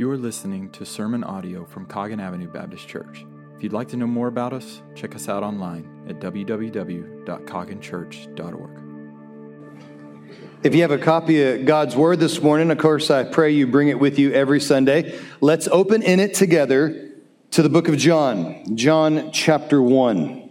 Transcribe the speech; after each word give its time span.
You 0.00 0.10
are 0.10 0.16
listening 0.16 0.70
to 0.70 0.86
sermon 0.86 1.22
audio 1.22 1.66
from 1.66 1.84
Coggin 1.84 2.20
Avenue 2.20 2.48
Baptist 2.48 2.88
Church. 2.88 3.26
If 3.54 3.62
you'd 3.62 3.74
like 3.74 3.88
to 3.88 3.98
know 3.98 4.06
more 4.06 4.28
about 4.28 4.54
us, 4.54 4.80
check 4.94 5.14
us 5.14 5.28
out 5.28 5.42
online 5.42 6.06
at 6.08 6.20
www.cogginchurch.org. 6.20 8.80
If 10.62 10.74
you 10.74 10.80
have 10.80 10.90
a 10.90 10.96
copy 10.96 11.42
of 11.42 11.66
God's 11.66 11.96
Word 11.96 12.18
this 12.18 12.40
morning, 12.40 12.70
of 12.70 12.78
course, 12.78 13.10
I 13.10 13.24
pray 13.24 13.50
you 13.50 13.66
bring 13.66 13.88
it 13.88 14.00
with 14.00 14.18
you 14.18 14.32
every 14.32 14.58
Sunday. 14.58 15.20
Let's 15.42 15.68
open 15.68 16.02
in 16.02 16.18
it 16.18 16.32
together 16.32 17.10
to 17.50 17.60
the 17.60 17.68
book 17.68 17.86
of 17.86 17.98
John, 17.98 18.78
John 18.78 19.32
chapter 19.32 19.82
1. 19.82 20.50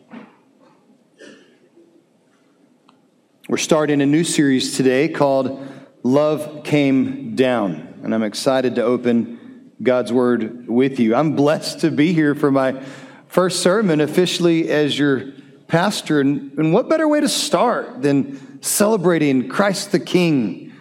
We're 3.48 3.58
starting 3.58 4.00
a 4.02 4.06
new 4.06 4.24
series 4.24 4.78
today 4.78 5.08
called 5.08 5.68
Love 6.04 6.64
Came 6.64 7.36
Down, 7.36 7.96
and 8.04 8.14
I'm 8.14 8.22
excited 8.22 8.76
to 8.76 8.84
open 8.84 9.39
God's 9.82 10.12
Word 10.12 10.68
with 10.68 11.00
you. 11.00 11.16
I'm 11.16 11.36
blessed 11.36 11.82
to 11.82 11.92
be 11.92 12.14
here 12.14 12.36
for 12.36 12.52
my 12.52 12.84
first 13.28 13.62
sermon 13.62 14.02
officially 14.02 14.70
as 14.70 14.98
your 14.98 15.32
pastor. 15.68 16.20
And, 16.20 16.58
and 16.58 16.74
what 16.74 16.90
better 16.90 17.08
way 17.08 17.22
to 17.22 17.30
start 17.30 18.02
than 18.02 18.62
celebrating 18.62 19.48
Christ 19.48 19.92
the 19.92 20.00
King 20.00 20.74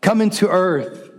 coming 0.00 0.30
to 0.30 0.48
earth 0.48 1.10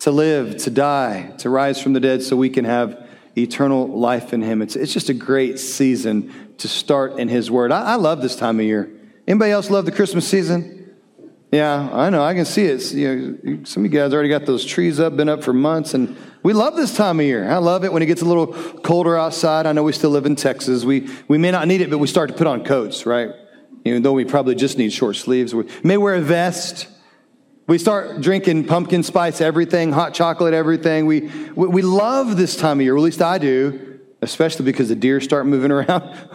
to 0.00 0.10
live, 0.10 0.58
to 0.58 0.70
die, 0.70 1.32
to 1.38 1.48
rise 1.48 1.80
from 1.80 1.94
the 1.94 2.00
dead 2.00 2.22
so 2.22 2.36
we 2.36 2.50
can 2.50 2.66
have 2.66 3.08
eternal 3.36 3.86
life 3.86 4.32
in 4.34 4.42
Him? 4.42 4.60
It's, 4.60 4.76
it's 4.76 4.92
just 4.92 5.08
a 5.08 5.14
great 5.14 5.58
season 5.58 6.54
to 6.58 6.68
start 6.68 7.18
in 7.18 7.28
His 7.28 7.50
Word. 7.50 7.72
I, 7.72 7.92
I 7.92 7.94
love 7.94 8.20
this 8.20 8.36
time 8.36 8.60
of 8.60 8.66
year. 8.66 8.90
Anybody 9.26 9.52
else 9.52 9.70
love 9.70 9.86
the 9.86 9.92
Christmas 9.92 10.28
season? 10.28 10.73
Yeah, 11.54 11.88
I 11.92 12.10
know. 12.10 12.24
I 12.24 12.34
can 12.34 12.44
see 12.46 12.64
it. 12.64 12.92
You 12.92 13.38
know, 13.44 13.64
some 13.64 13.84
of 13.84 13.92
you 13.92 13.96
guys 13.96 14.12
already 14.12 14.28
got 14.28 14.44
those 14.44 14.64
trees 14.64 14.98
up, 14.98 15.16
been 15.16 15.28
up 15.28 15.44
for 15.44 15.52
months, 15.52 15.94
and 15.94 16.16
we 16.42 16.52
love 16.52 16.74
this 16.74 16.96
time 16.96 17.20
of 17.20 17.26
year. 17.26 17.48
I 17.48 17.58
love 17.58 17.84
it 17.84 17.92
when 17.92 18.02
it 18.02 18.06
gets 18.06 18.22
a 18.22 18.24
little 18.24 18.48
colder 18.48 19.16
outside. 19.16 19.64
I 19.64 19.70
know 19.70 19.84
we 19.84 19.92
still 19.92 20.10
live 20.10 20.26
in 20.26 20.34
Texas. 20.34 20.84
We 20.84 21.08
we 21.28 21.38
may 21.38 21.52
not 21.52 21.68
need 21.68 21.80
it, 21.80 21.90
but 21.90 21.98
we 21.98 22.08
start 22.08 22.28
to 22.30 22.34
put 22.34 22.48
on 22.48 22.64
coats, 22.64 23.06
right? 23.06 23.30
Even 23.84 24.02
though 24.02 24.14
we 24.14 24.24
probably 24.24 24.56
just 24.56 24.78
need 24.78 24.92
short 24.92 25.14
sleeves. 25.14 25.54
We 25.54 25.68
may 25.84 25.96
wear 25.96 26.16
a 26.16 26.20
vest. 26.20 26.88
We 27.68 27.78
start 27.78 28.20
drinking 28.20 28.66
pumpkin 28.66 29.04
spice 29.04 29.40
everything, 29.40 29.92
hot 29.92 30.12
chocolate 30.12 30.54
everything. 30.54 31.06
We, 31.06 31.30
we, 31.54 31.68
we 31.68 31.82
love 31.82 32.36
this 32.36 32.56
time 32.56 32.80
of 32.80 32.82
year, 32.82 32.96
at 32.96 33.02
least 33.02 33.22
I 33.22 33.38
do 33.38 33.93
especially 34.24 34.64
because 34.64 34.88
the 34.88 34.96
deer 34.96 35.20
start 35.20 35.46
moving 35.46 35.70
around. 35.70 36.02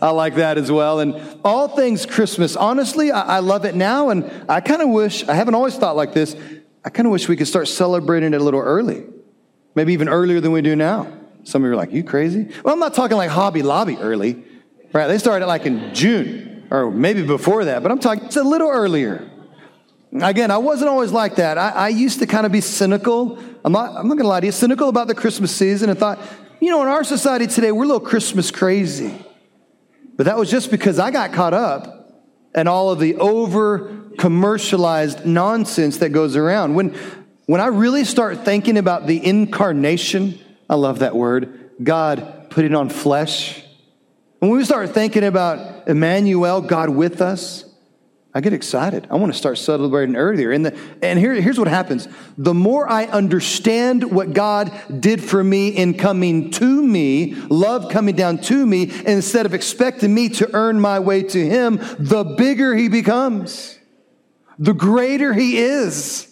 I 0.00 0.10
like 0.10 0.36
that 0.36 0.58
as 0.58 0.70
well. 0.70 1.00
And 1.00 1.40
all 1.44 1.68
things 1.68 2.06
Christmas, 2.06 2.54
honestly, 2.54 3.10
I, 3.10 3.36
I 3.36 3.38
love 3.40 3.64
it 3.64 3.74
now. 3.74 4.10
And 4.10 4.30
I 4.48 4.60
kind 4.60 4.82
of 4.82 4.90
wish, 4.90 5.26
I 5.28 5.34
haven't 5.34 5.54
always 5.54 5.76
thought 5.76 5.96
like 5.96 6.12
this, 6.12 6.36
I 6.84 6.90
kind 6.90 7.06
of 7.06 7.12
wish 7.12 7.28
we 7.28 7.36
could 7.36 7.48
start 7.48 7.68
celebrating 7.68 8.34
it 8.34 8.40
a 8.40 8.44
little 8.44 8.60
early, 8.60 9.04
maybe 9.74 9.92
even 9.92 10.08
earlier 10.08 10.40
than 10.40 10.52
we 10.52 10.62
do 10.62 10.76
now. 10.76 11.12
Some 11.44 11.62
of 11.62 11.66
you 11.66 11.72
are 11.72 11.76
like, 11.76 11.92
you 11.92 12.04
crazy? 12.04 12.48
Well, 12.64 12.72
I'm 12.72 12.80
not 12.80 12.94
talking 12.94 13.16
like 13.16 13.30
Hobby 13.30 13.62
Lobby 13.62 13.96
early, 13.98 14.44
right? 14.92 15.08
They 15.08 15.18
started 15.18 15.46
like 15.46 15.66
in 15.66 15.92
June 15.94 16.68
or 16.70 16.90
maybe 16.90 17.22
before 17.24 17.64
that, 17.64 17.82
but 17.82 17.90
I'm 17.90 17.98
talking 17.98 18.24
it's 18.24 18.36
a 18.36 18.44
little 18.44 18.70
earlier. 18.70 19.28
Again, 20.20 20.50
I 20.50 20.58
wasn't 20.58 20.90
always 20.90 21.10
like 21.10 21.36
that. 21.36 21.56
I, 21.56 21.70
I 21.70 21.88
used 21.88 22.18
to 22.18 22.26
kind 22.26 22.44
of 22.44 22.52
be 22.52 22.60
cynical. 22.60 23.38
I'm 23.64 23.72
not, 23.72 23.96
I'm 23.96 24.08
not 24.08 24.14
going 24.14 24.18
to 24.18 24.28
lie 24.28 24.40
to 24.40 24.46
you, 24.46 24.52
cynical 24.52 24.90
about 24.90 25.08
the 25.08 25.14
Christmas 25.14 25.54
season 25.54 25.88
and 25.88 25.98
thought, 25.98 26.18
you 26.62 26.70
know, 26.70 26.80
in 26.82 26.86
our 26.86 27.02
society 27.02 27.48
today, 27.48 27.72
we're 27.72 27.82
a 27.82 27.86
little 27.88 27.98
Christmas 27.98 28.52
crazy. 28.52 29.12
But 30.16 30.26
that 30.26 30.38
was 30.38 30.48
just 30.48 30.70
because 30.70 31.00
I 31.00 31.10
got 31.10 31.32
caught 31.32 31.54
up 31.54 32.22
in 32.54 32.68
all 32.68 32.90
of 32.90 33.00
the 33.00 33.16
over 33.16 34.10
commercialized 34.16 35.26
nonsense 35.26 35.98
that 35.98 36.10
goes 36.10 36.36
around. 36.36 36.76
When, 36.76 36.96
when 37.46 37.60
I 37.60 37.66
really 37.66 38.04
start 38.04 38.44
thinking 38.44 38.78
about 38.78 39.08
the 39.08 39.26
incarnation, 39.26 40.38
I 40.70 40.76
love 40.76 41.00
that 41.00 41.16
word, 41.16 41.72
God 41.82 42.48
putting 42.50 42.76
on 42.76 42.90
flesh. 42.90 43.60
When 44.38 44.52
we 44.52 44.64
start 44.64 44.90
thinking 44.90 45.24
about 45.24 45.88
Emmanuel, 45.88 46.60
God 46.60 46.90
with 46.90 47.20
us, 47.20 47.64
I 48.34 48.40
get 48.40 48.54
excited. 48.54 49.06
I 49.10 49.16
want 49.16 49.30
to 49.30 49.38
start 49.38 49.58
celebrating 49.58 50.16
earlier. 50.16 50.52
And, 50.52 50.64
the, 50.64 50.78
and 51.02 51.18
here, 51.18 51.34
here's 51.34 51.58
what 51.58 51.68
happens. 51.68 52.08
The 52.38 52.54
more 52.54 52.88
I 52.88 53.04
understand 53.04 54.10
what 54.10 54.32
God 54.32 54.72
did 55.00 55.22
for 55.22 55.44
me 55.44 55.68
in 55.68 55.98
coming 55.98 56.50
to 56.52 56.82
me, 56.82 57.34
love 57.34 57.90
coming 57.90 58.16
down 58.16 58.38
to 58.38 58.66
me, 58.66 58.90
instead 59.04 59.44
of 59.44 59.52
expecting 59.52 60.14
me 60.14 60.30
to 60.30 60.48
earn 60.54 60.80
my 60.80 60.98
way 60.98 61.22
to 61.24 61.46
Him, 61.46 61.78
the 61.98 62.24
bigger 62.38 62.74
He 62.74 62.88
becomes, 62.88 63.78
the 64.58 64.72
greater 64.72 65.34
He 65.34 65.58
is. 65.58 66.28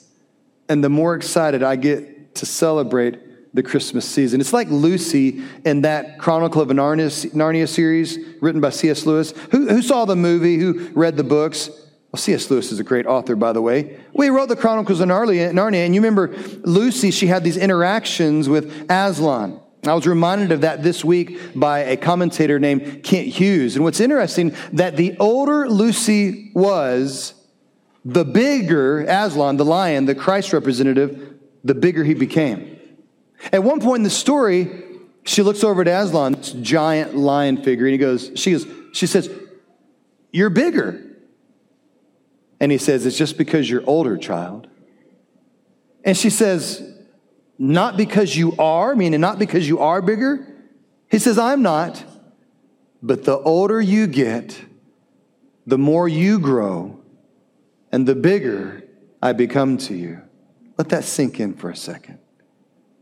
And 0.71 0.83
the 0.83 0.89
more 0.89 1.15
excited 1.15 1.63
I 1.63 1.77
get 1.77 2.35
to 2.37 2.47
celebrate 2.47 3.53
the 3.53 3.63
Christmas 3.63 4.09
season. 4.09 4.41
It's 4.41 4.53
like 4.53 4.69
Lucy 4.71 5.43
in 5.67 5.83
that 5.83 6.19
Chronicle 6.19 6.63
of 6.63 6.69
Narnia, 6.69 7.09
Narnia 7.33 7.69
series 7.69 8.19
written 8.41 8.61
by 8.61 8.71
C.S. 8.71 9.05
Lewis. 9.05 9.33
Who, 9.51 9.69
who 9.69 9.83
saw 9.83 10.05
the 10.07 10.17
movie? 10.17 10.57
Who 10.57 10.89
read 10.95 11.17
the 11.17 11.25
books? 11.25 11.69
Well, 12.13 12.21
C.S. 12.21 12.51
Lewis 12.51 12.73
is 12.73 12.81
a 12.81 12.85
great 12.85 13.07
author, 13.07 13.37
by 13.37 13.53
the 13.53 13.63
way. 13.63 14.01
We 14.13 14.31
wrote 14.31 14.49
the 14.49 14.57
Chronicles 14.57 14.99
of 15.01 15.09
Narnia, 15.09 15.85
and 15.85 15.95
you 15.95 16.01
remember 16.01 16.35
Lucy, 16.65 17.13
she 17.13 17.29
had 17.29 17.45
these 17.45 17.57
interactions 17.57 18.49
with 18.49 18.91
Aslan. 18.91 19.61
I 19.87 19.95
was 19.95 20.07
reminded 20.07 20.51
of 20.53 20.63
that 20.63 20.83
this 20.83 21.05
week 21.05 21.39
by 21.55 21.81
a 21.81 21.97
commentator 21.97 22.59
named 22.59 23.05
Kent 23.05 23.29
Hughes. 23.29 23.77
And 23.77 23.85
what's 23.85 24.01
interesting, 24.01 24.55
that 24.73 24.97
the 24.97 25.17
older 25.19 25.69
Lucy 25.69 26.51
was, 26.53 27.35
the 28.05 28.25
bigger 28.25 29.01
Aslan, 29.03 29.57
the 29.57 29.65
lion, 29.65 30.07
the 30.07 30.15
Christ 30.15 30.53
representative, 30.53 31.35
the 31.63 31.75
bigger 31.75 32.03
he 32.03 32.15
became. 32.15 32.79
At 33.53 33.63
one 33.63 33.81
point 33.81 34.01
in 34.01 34.05
the 34.05 34.11
story, 34.11 34.85
she 35.25 35.43
looks 35.43 35.63
over 35.63 35.83
at 35.83 35.89
Aslan, 35.89 36.33
this 36.33 36.53
giant 36.53 37.17
lion 37.17 37.63
figure, 37.63 37.87
and 37.87 37.93
he 37.93 37.99
goes, 37.99 38.33
she 38.35 38.53
goes, 38.53 38.67
she 38.93 39.07
says, 39.07 39.31
You're 40.33 40.51
bigger. 40.51 41.07
And 42.61 42.71
he 42.71 42.79
says, 42.79 43.07
It's 43.07 43.17
just 43.17 43.39
because 43.39 43.69
you're 43.69 43.85
older, 43.87 44.17
child. 44.19 44.69
And 46.05 46.17
she 46.17 46.31
says, 46.31 46.83
Not 47.59 47.97
because 47.97 48.37
you 48.37 48.55
are, 48.59 48.95
meaning 48.95 49.21
not 49.21 49.39
because 49.39 49.67
you 49.67 49.79
are 49.81 50.03
bigger. 50.03 50.47
He 51.11 51.19
says, 51.19 51.39
I'm 51.39 51.63
not. 51.63 52.05
But 53.03 53.25
the 53.25 53.39
older 53.39 53.81
you 53.81 54.07
get, 54.07 54.61
the 55.67 55.79
more 55.79 56.07
you 56.07 56.39
grow, 56.39 57.01
and 57.91 58.07
the 58.07 58.15
bigger 58.15 58.85
I 59.23 59.33
become 59.33 59.79
to 59.79 59.95
you. 59.95 60.23
Let 60.79 60.91
that 60.91 61.05
sink 61.05 61.41
in 61.41 61.55
for 61.55 61.71
a 61.71 61.77
second. 61.77 62.19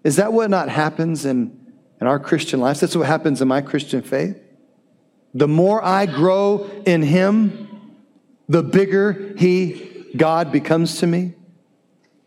Is 0.04 0.16
that 0.16 0.32
what 0.32 0.50
not 0.50 0.68
happens 0.68 1.24
in, 1.24 1.74
in 2.00 2.06
our 2.06 2.18
Christian 2.18 2.60
lives? 2.60 2.80
That's 2.80 2.96
what 2.96 3.06
happens 3.06 3.42
in 3.42 3.48
my 3.48 3.60
Christian 3.60 4.02
faith. 4.02 4.36
The 5.34 5.48
more 5.48 5.84
I 5.84 6.06
grow 6.06 6.68
in 6.86 7.02
Him, 7.02 7.67
the 8.48 8.62
bigger 8.62 9.34
He, 9.36 10.06
God, 10.16 10.50
becomes 10.52 10.98
to 11.00 11.06
me. 11.06 11.34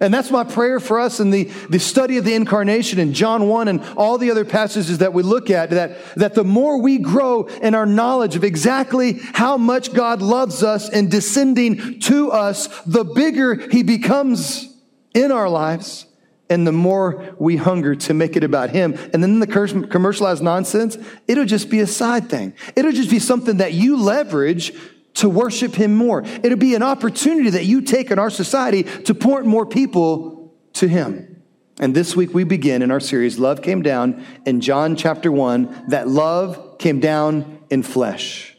And 0.02 0.12
that's 0.12 0.32
my 0.32 0.44
prayer 0.44 0.80
for 0.80 1.00
us 1.00 1.20
in 1.20 1.30
the, 1.30 1.44
the 1.70 1.80
study 1.80 2.18
of 2.18 2.26
the 2.26 2.34
incarnation 2.34 2.98
in 2.98 3.14
John 3.14 3.48
1 3.48 3.68
and 3.68 3.84
all 3.96 4.18
the 4.18 4.32
other 4.32 4.44
passages 4.44 4.98
that 4.98 5.14
we 5.14 5.22
look 5.22 5.52
at, 5.52 5.70
that, 5.70 6.16
that 6.16 6.34
the 6.34 6.44
more 6.44 6.82
we 6.82 6.98
grow 6.98 7.44
in 7.44 7.76
our 7.76 7.86
knowledge 7.86 8.36
of 8.36 8.44
exactly 8.44 9.20
how 9.34 9.58
much 9.58 9.94
God 9.94 10.24
loves 10.24 10.64
us 10.64 10.90
and 10.90 11.12
descending 11.12 12.00
to 12.02 12.32
us, 12.32 12.68
the 12.86 13.04
bigger 13.04 13.54
He 13.70 13.84
becomes 13.84 14.76
in 15.14 15.32
our 15.32 15.48
lives 15.48 16.08
and 16.50 16.66
the 16.66 16.72
more 16.72 17.36
we 17.38 17.56
hunger 17.58 17.94
to 17.96 18.14
make 18.16 18.36
it 18.36 18.44
about 18.44 18.72
Him. 18.72 18.98
And 19.14 19.22
then 19.22 19.40
the 19.40 19.48
commercialized 19.48 20.42
nonsense, 20.42 20.98
it'll 21.28 21.46
just 21.46 21.70
be 21.70 21.80
a 21.80 21.88
side 21.88 22.28
thing. 22.28 22.56
It'll 22.76 22.92
just 22.92 23.12
be 23.12 23.20
something 23.20 23.58
that 23.58 23.74
you 23.74 23.98
leverage 23.98 24.74
to 25.16 25.30
worship 25.30 25.74
Him 25.74 25.96
more. 25.96 26.24
It'll 26.44 26.58
be 26.58 26.76
an 26.76 26.84
opportunity 26.84 27.50
that 27.52 27.66
you 27.66 27.82
take 27.82 28.12
in 28.12 28.20
our 28.20 28.30
society 28.30 28.84
to 28.84 29.14
point 29.14 29.46
more 29.46 29.66
people 29.66 30.54
to 30.74 30.88
Him. 30.88 31.44
And 31.80 31.96
this 31.96 32.16
week 32.16 32.34
we 32.34 32.44
begin 32.44 32.82
in 32.82 32.92
our 32.92 33.00
series, 33.00 33.40
Love 33.40 33.62
Came 33.62 33.82
Down 33.82 34.24
in 34.46 34.62
John 34.62 34.96
chapter 34.96 35.32
1, 35.32 35.86
that 35.90 36.08
love 36.08 36.78
came 36.78 37.00
down 37.00 37.60
in 37.70 37.82
flesh. 37.82 38.56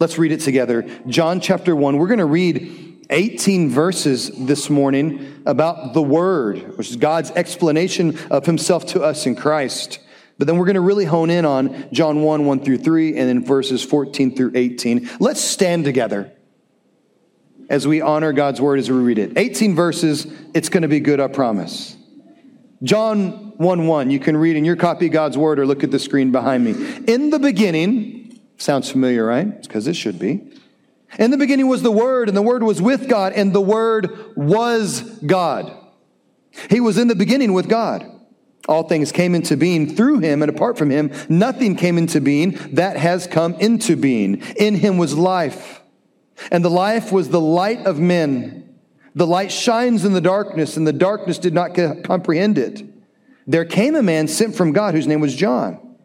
Let's 0.00 0.18
read 0.18 0.32
it 0.32 0.40
together. 0.40 0.88
John 1.06 1.40
chapter 1.40 1.76
1, 1.76 1.98
we're 1.98 2.06
going 2.06 2.18
to 2.18 2.24
read 2.24 3.04
18 3.10 3.68
verses 3.70 4.30
this 4.30 4.70
morning 4.70 5.42
about 5.46 5.92
the 5.92 6.02
Word, 6.02 6.76
which 6.78 6.90
is 6.90 6.96
God's 6.96 7.30
explanation 7.32 8.18
of 8.30 8.46
Himself 8.46 8.86
to 8.86 9.02
us 9.02 9.26
in 9.26 9.36
Christ. 9.36 9.98
But 10.38 10.46
then 10.46 10.58
we're 10.58 10.66
going 10.66 10.74
to 10.74 10.80
really 10.80 11.04
hone 11.04 11.30
in 11.30 11.44
on 11.44 11.88
John 11.92 12.22
1, 12.22 12.44
1 12.44 12.64
through 12.64 12.78
3, 12.78 13.16
and 13.16 13.28
then 13.28 13.44
verses 13.44 13.84
14 13.84 14.34
through 14.34 14.52
18. 14.54 15.10
Let's 15.20 15.40
stand 15.40 15.84
together 15.84 16.32
as 17.70 17.86
we 17.86 18.00
honor 18.00 18.32
God's 18.32 18.60
word 18.60 18.78
as 18.78 18.90
we 18.90 18.96
read 18.96 19.18
it. 19.18 19.38
18 19.38 19.74
verses, 19.74 20.26
it's 20.54 20.68
going 20.68 20.82
to 20.82 20.88
be 20.88 21.00
good, 21.00 21.20
I 21.20 21.28
promise. 21.28 21.96
John 22.82 23.56
1 23.56 23.86
1, 23.86 24.10
you 24.10 24.18
can 24.18 24.36
read 24.36 24.56
in 24.56 24.64
your 24.64 24.76
copy 24.76 25.08
God's 25.08 25.38
word 25.38 25.58
or 25.58 25.66
look 25.66 25.84
at 25.84 25.90
the 25.90 25.98
screen 25.98 26.32
behind 26.32 26.64
me. 26.64 26.72
In 27.06 27.30
the 27.30 27.38
beginning, 27.38 28.40
sounds 28.58 28.90
familiar, 28.90 29.24
right? 29.24 29.46
It's 29.46 29.66
because 29.66 29.86
it 29.86 29.94
should 29.94 30.18
be. 30.18 30.52
In 31.18 31.30
the 31.30 31.36
beginning 31.36 31.68
was 31.68 31.82
the 31.82 31.92
Word, 31.92 32.28
and 32.28 32.36
the 32.36 32.42
Word 32.42 32.62
was 32.62 32.82
with 32.82 33.08
God, 33.08 33.32
and 33.34 33.52
the 33.52 33.60
Word 33.60 34.32
was 34.36 35.00
God. 35.20 35.72
He 36.70 36.80
was 36.80 36.98
in 36.98 37.08
the 37.08 37.14
beginning 37.14 37.52
with 37.52 37.68
God. 37.68 38.10
All 38.66 38.84
things 38.84 39.12
came 39.12 39.34
into 39.34 39.56
being 39.56 39.94
through 39.94 40.20
him, 40.20 40.42
and 40.42 40.50
apart 40.50 40.78
from 40.78 40.90
him, 40.90 41.10
nothing 41.28 41.76
came 41.76 41.98
into 41.98 42.20
being 42.20 42.52
that 42.72 42.96
has 42.96 43.26
come 43.26 43.54
into 43.54 43.94
being. 43.96 44.42
In 44.56 44.74
him 44.74 44.96
was 44.96 45.16
life, 45.16 45.82
and 46.50 46.64
the 46.64 46.70
life 46.70 47.12
was 47.12 47.28
the 47.28 47.40
light 47.40 47.84
of 47.86 48.00
men. 48.00 48.76
The 49.14 49.26
light 49.26 49.52
shines 49.52 50.04
in 50.04 50.12
the 50.12 50.20
darkness, 50.20 50.76
and 50.76 50.86
the 50.86 50.92
darkness 50.92 51.38
did 51.38 51.54
not 51.54 51.74
comprehend 51.74 52.58
it. 52.58 52.82
There 53.46 53.66
came 53.66 53.94
a 53.94 54.02
man 54.02 54.28
sent 54.28 54.56
from 54.56 54.72
God 54.72 54.94
whose 54.94 55.06
name 55.06 55.20
was 55.20 55.36
John. 55.36 55.96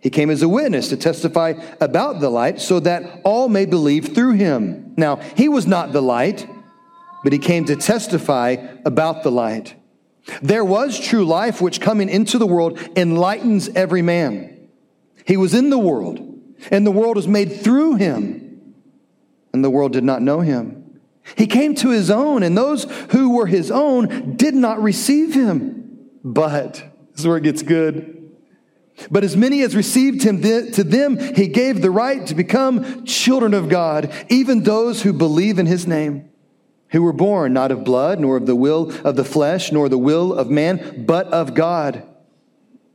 He 0.00 0.10
came 0.10 0.30
as 0.30 0.42
a 0.42 0.48
witness 0.48 0.88
to 0.88 0.96
testify 0.96 1.54
about 1.80 2.20
the 2.20 2.30
light 2.30 2.60
so 2.60 2.80
that 2.80 3.20
all 3.24 3.48
may 3.48 3.66
believe 3.66 4.14
through 4.14 4.32
him. 4.32 4.94
Now, 4.96 5.16
he 5.16 5.48
was 5.48 5.66
not 5.66 5.92
the 5.92 6.02
light, 6.02 6.48
but 7.22 7.32
he 7.32 7.38
came 7.38 7.64
to 7.66 7.76
testify 7.76 8.56
about 8.84 9.22
the 9.22 9.30
light. 9.30 9.74
There 10.42 10.64
was 10.64 10.98
true 10.98 11.24
life 11.24 11.60
which 11.60 11.80
coming 11.80 12.08
into 12.08 12.38
the 12.38 12.46
world 12.46 12.78
enlightens 12.96 13.68
every 13.70 14.02
man. 14.02 14.68
He 15.24 15.36
was 15.36 15.54
in 15.54 15.70
the 15.70 15.78
world, 15.78 16.18
and 16.70 16.86
the 16.86 16.90
world 16.90 17.16
was 17.16 17.28
made 17.28 17.60
through 17.60 17.96
him, 17.96 18.74
and 19.52 19.64
the 19.64 19.70
world 19.70 19.92
did 19.92 20.04
not 20.04 20.22
know 20.22 20.40
him. 20.40 21.00
He 21.36 21.46
came 21.46 21.74
to 21.76 21.90
his 21.90 22.10
own, 22.10 22.42
and 22.42 22.56
those 22.56 22.84
who 23.10 23.36
were 23.36 23.46
his 23.46 23.70
own 23.70 24.36
did 24.36 24.54
not 24.54 24.82
receive 24.82 25.34
him. 25.34 26.08
But, 26.24 26.74
this 27.10 27.20
is 27.20 27.26
where 27.26 27.36
it 27.36 27.42
gets 27.42 27.62
good. 27.62 28.32
But 29.10 29.24
as 29.24 29.36
many 29.36 29.62
as 29.62 29.76
received 29.76 30.22
him, 30.22 30.42
to 30.42 30.84
them 30.84 31.18
he 31.34 31.46
gave 31.46 31.82
the 31.82 31.90
right 31.90 32.26
to 32.26 32.34
become 32.34 33.04
children 33.04 33.54
of 33.54 33.68
God, 33.68 34.12
even 34.28 34.62
those 34.62 35.02
who 35.02 35.12
believe 35.12 35.58
in 35.58 35.66
his 35.66 35.86
name, 35.86 36.27
who 36.90 37.02
were 37.02 37.12
born 37.12 37.52
not 37.52 37.70
of 37.70 37.84
blood, 37.84 38.20
nor 38.20 38.36
of 38.36 38.46
the 38.46 38.56
will 38.56 38.92
of 39.04 39.16
the 39.16 39.24
flesh, 39.24 39.72
nor 39.72 39.88
the 39.88 39.98
will 39.98 40.32
of 40.32 40.50
man, 40.50 41.04
but 41.06 41.26
of 41.28 41.54
God. 41.54 42.02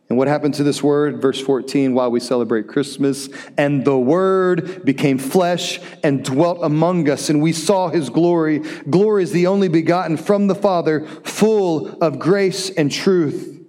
And 0.09 0.17
what 0.19 0.27
happened 0.27 0.53
to 0.55 0.63
this 0.63 0.83
word? 0.83 1.21
Verse 1.21 1.41
14, 1.41 1.95
while 1.95 2.11
we 2.11 2.19
celebrate 2.19 2.67
Christmas, 2.67 3.29
and 3.57 3.83
the 3.83 3.97
word 3.97 4.85
became 4.85 5.17
flesh 5.17 5.79
and 6.03 6.23
dwelt 6.23 6.59
among 6.61 7.09
us, 7.09 7.29
and 7.29 7.41
we 7.41 7.51
saw 7.51 7.87
his 7.89 8.09
glory. 8.09 8.59
Glory 8.87 9.23
is 9.23 9.31
the 9.31 9.47
only 9.47 9.69
begotten 9.69 10.17
from 10.17 10.47
the 10.47 10.55
Father, 10.55 11.05
full 11.23 11.97
of 11.99 12.19
grace 12.19 12.69
and 12.69 12.91
truth. 12.91 13.65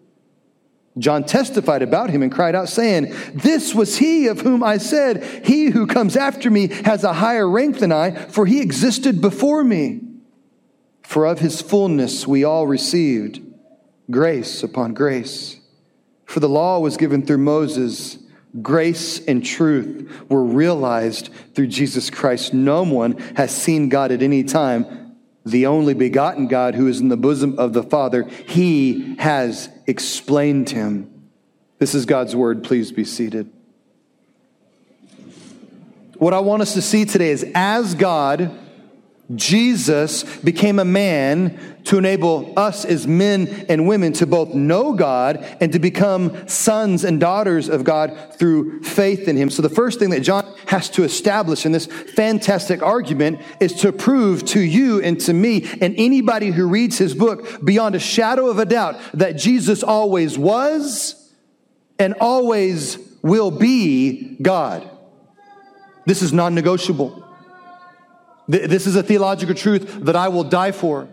John 0.98 1.24
testified 1.24 1.82
about 1.82 2.10
him 2.10 2.22
and 2.22 2.30
cried 2.30 2.54
out, 2.54 2.68
saying, 2.68 3.14
This 3.32 3.74
was 3.74 3.96
he 3.96 4.26
of 4.26 4.40
whom 4.40 4.62
I 4.62 4.78
said, 4.78 5.24
He 5.44 5.70
who 5.70 5.86
comes 5.86 6.16
after 6.16 6.50
me 6.50 6.68
has 6.84 7.04
a 7.04 7.14
higher 7.14 7.48
rank 7.48 7.78
than 7.78 7.90
I, 7.90 8.12
for 8.12 8.44
he 8.44 8.60
existed 8.60 9.20
before 9.20 9.64
me. 9.64 10.03
For 11.04 11.26
of 11.26 11.38
his 11.38 11.60
fullness 11.60 12.26
we 12.26 12.44
all 12.44 12.66
received 12.66 13.40
grace 14.10 14.62
upon 14.62 14.94
grace. 14.94 15.60
For 16.24 16.40
the 16.40 16.48
law 16.48 16.80
was 16.80 16.96
given 16.96 17.24
through 17.24 17.38
Moses, 17.38 18.18
grace 18.60 19.24
and 19.24 19.44
truth 19.44 20.10
were 20.28 20.42
realized 20.42 21.30
through 21.54 21.68
Jesus 21.68 22.10
Christ. 22.10 22.52
No 22.52 22.82
one 22.82 23.18
has 23.36 23.54
seen 23.54 23.88
God 23.88 24.10
at 24.10 24.22
any 24.22 24.42
time 24.42 25.04
the 25.46 25.66
only 25.66 25.94
begotten 25.94 26.48
God 26.48 26.74
who 26.74 26.86
is 26.86 27.00
in 27.00 27.08
the 27.08 27.16
bosom 27.16 27.58
of 27.58 27.74
the 27.74 27.82
Father, 27.82 28.24
he 28.24 29.14
has 29.16 29.68
explained 29.86 30.70
him. 30.70 31.28
This 31.78 31.94
is 31.94 32.06
God's 32.06 32.34
word. 32.34 32.64
Please 32.64 32.92
be 32.92 33.04
seated. 33.04 33.50
What 36.16 36.32
I 36.32 36.40
want 36.40 36.62
us 36.62 36.72
to 36.74 36.82
see 36.82 37.04
today 37.04 37.30
is 37.30 37.44
as 37.54 37.94
God 37.94 38.58
Jesus 39.34 40.22
became 40.40 40.78
a 40.78 40.84
man 40.84 41.58
to 41.84 41.96
enable 41.96 42.52
us 42.58 42.84
as 42.84 43.06
men 43.06 43.66
and 43.68 43.88
women 43.88 44.12
to 44.14 44.26
both 44.26 44.52
know 44.54 44.92
God 44.92 45.36
and 45.60 45.72
to 45.72 45.78
become 45.78 46.46
sons 46.46 47.04
and 47.04 47.18
daughters 47.18 47.68
of 47.68 47.84
God 47.84 48.34
through 48.38 48.82
faith 48.82 49.26
in 49.26 49.36
Him. 49.36 49.48
So, 49.48 49.62
the 49.62 49.70
first 49.70 49.98
thing 49.98 50.10
that 50.10 50.20
John 50.20 50.44
has 50.66 50.90
to 50.90 51.04
establish 51.04 51.64
in 51.64 51.72
this 51.72 51.86
fantastic 51.86 52.82
argument 52.82 53.40
is 53.60 53.72
to 53.80 53.92
prove 53.92 54.44
to 54.46 54.60
you 54.60 55.00
and 55.00 55.20
to 55.20 55.32
me 55.32 55.68
and 55.80 55.94
anybody 55.96 56.50
who 56.50 56.66
reads 56.68 56.98
his 56.98 57.14
book 57.14 57.64
beyond 57.64 57.94
a 57.94 58.00
shadow 58.00 58.48
of 58.48 58.58
a 58.58 58.64
doubt 58.64 58.98
that 59.14 59.32
Jesus 59.32 59.82
always 59.82 60.38
was 60.38 61.32
and 61.98 62.14
always 62.20 62.98
will 63.22 63.50
be 63.50 64.36
God. 64.42 64.88
This 66.06 66.22
is 66.22 66.32
non 66.32 66.54
negotiable. 66.54 67.23
This 68.46 68.86
is 68.86 68.96
a 68.96 69.02
theological 69.02 69.54
truth 69.54 70.04
that 70.04 70.16
I 70.16 70.28
will 70.28 70.44
die 70.44 70.72
for. 70.72 71.08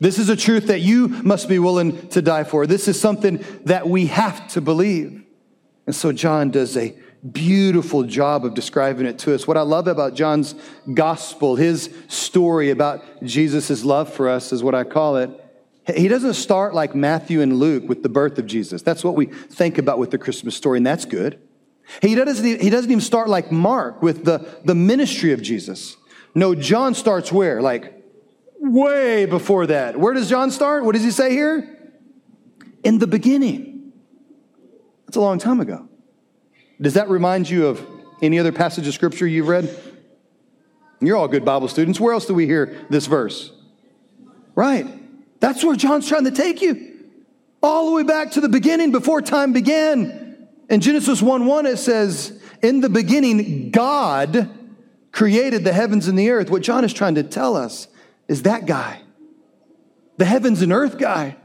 This 0.00 0.18
is 0.18 0.28
a 0.28 0.36
truth 0.36 0.68
that 0.68 0.80
you 0.80 1.08
must 1.08 1.48
be 1.48 1.58
willing 1.58 2.08
to 2.08 2.22
die 2.22 2.44
for. 2.44 2.66
This 2.66 2.88
is 2.88 3.00
something 3.00 3.44
that 3.64 3.88
we 3.88 4.06
have 4.06 4.48
to 4.48 4.60
believe. 4.60 5.24
And 5.86 5.94
so 5.94 6.12
John 6.12 6.50
does 6.50 6.76
a 6.76 6.96
beautiful 7.32 8.04
job 8.04 8.44
of 8.44 8.54
describing 8.54 9.06
it 9.06 9.18
to 9.20 9.34
us. 9.34 9.46
What 9.46 9.56
I 9.56 9.62
love 9.62 9.88
about 9.88 10.14
John's 10.14 10.54
gospel, 10.94 11.56
his 11.56 11.92
story 12.06 12.70
about 12.70 13.24
Jesus' 13.24 13.84
love 13.84 14.12
for 14.12 14.28
us, 14.28 14.52
is 14.52 14.62
what 14.62 14.74
I 14.74 14.84
call 14.84 15.16
it. 15.16 15.30
He 15.96 16.06
doesn't 16.06 16.34
start 16.34 16.74
like 16.74 16.94
Matthew 16.94 17.40
and 17.40 17.56
Luke 17.56 17.88
with 17.88 18.02
the 18.02 18.08
birth 18.08 18.38
of 18.38 18.46
Jesus. 18.46 18.82
That's 18.82 19.02
what 19.02 19.16
we 19.16 19.26
think 19.26 19.78
about 19.78 19.98
with 19.98 20.10
the 20.10 20.18
Christmas 20.18 20.54
story, 20.54 20.76
and 20.76 20.86
that's 20.86 21.06
good. 21.06 21.40
He 22.02 22.14
doesn't, 22.14 22.60
he 22.60 22.70
doesn't 22.70 22.90
even 22.90 23.00
start 23.00 23.28
like 23.28 23.50
Mark 23.50 24.02
with 24.02 24.24
the, 24.24 24.46
the 24.64 24.74
ministry 24.74 25.32
of 25.32 25.40
Jesus. 25.40 25.96
No, 26.34 26.54
John 26.54 26.94
starts 26.94 27.32
where? 27.32 27.60
Like 27.60 27.94
way 28.60 29.26
before 29.26 29.66
that. 29.66 29.98
Where 29.98 30.14
does 30.14 30.28
John 30.28 30.50
start? 30.50 30.84
What 30.84 30.94
does 30.94 31.04
he 31.04 31.10
say 31.10 31.30
here? 31.30 31.92
In 32.84 32.98
the 32.98 33.06
beginning. 33.06 33.92
That's 35.06 35.16
a 35.16 35.20
long 35.20 35.38
time 35.38 35.60
ago. 35.60 35.88
Does 36.80 36.94
that 36.94 37.08
remind 37.08 37.48
you 37.48 37.66
of 37.66 37.84
any 38.22 38.38
other 38.38 38.52
passage 38.52 38.86
of 38.86 38.94
scripture 38.94 39.26
you've 39.26 39.48
read? 39.48 39.76
You're 41.00 41.16
all 41.16 41.28
good 41.28 41.44
Bible 41.44 41.68
students. 41.68 42.00
Where 42.00 42.12
else 42.12 42.26
do 42.26 42.34
we 42.34 42.46
hear 42.46 42.86
this 42.90 43.06
verse? 43.06 43.52
Right. 44.54 44.86
That's 45.40 45.64
where 45.64 45.76
John's 45.76 46.08
trying 46.08 46.24
to 46.24 46.30
take 46.30 46.60
you. 46.60 47.06
All 47.62 47.86
the 47.86 47.92
way 47.92 48.02
back 48.02 48.32
to 48.32 48.40
the 48.40 48.48
beginning 48.48 48.92
before 48.92 49.22
time 49.22 49.52
began. 49.52 50.48
In 50.68 50.80
Genesis 50.80 51.22
1 51.22 51.46
1, 51.46 51.66
it 51.66 51.78
says, 51.78 52.40
In 52.62 52.80
the 52.80 52.88
beginning, 52.88 53.70
God 53.70 54.57
created 55.12 55.64
the 55.64 55.72
heavens 55.72 56.08
and 56.08 56.18
the 56.18 56.30
earth. 56.30 56.50
What 56.50 56.62
John 56.62 56.84
is 56.84 56.92
trying 56.92 57.16
to 57.16 57.22
tell 57.22 57.56
us 57.56 57.88
is 58.28 58.42
that 58.42 58.66
guy, 58.66 59.00
the 60.16 60.24
heavens 60.24 60.62
and 60.62 60.72
earth 60.72 60.98
guy, 60.98 61.36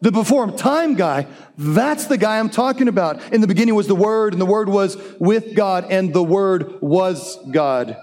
the 0.00 0.12
before 0.12 0.50
time 0.52 0.94
guy. 0.94 1.26
That's 1.56 2.06
the 2.06 2.16
guy 2.16 2.38
I'm 2.38 2.50
talking 2.50 2.88
about. 2.88 3.32
In 3.32 3.40
the 3.40 3.46
beginning 3.46 3.74
was 3.74 3.88
the 3.88 3.96
Word, 3.96 4.32
and 4.32 4.40
the 4.40 4.46
Word 4.46 4.68
was 4.68 4.96
with 5.18 5.54
God, 5.54 5.86
and 5.90 6.14
the 6.14 6.22
Word 6.22 6.80
was 6.80 7.36
God. 7.50 7.96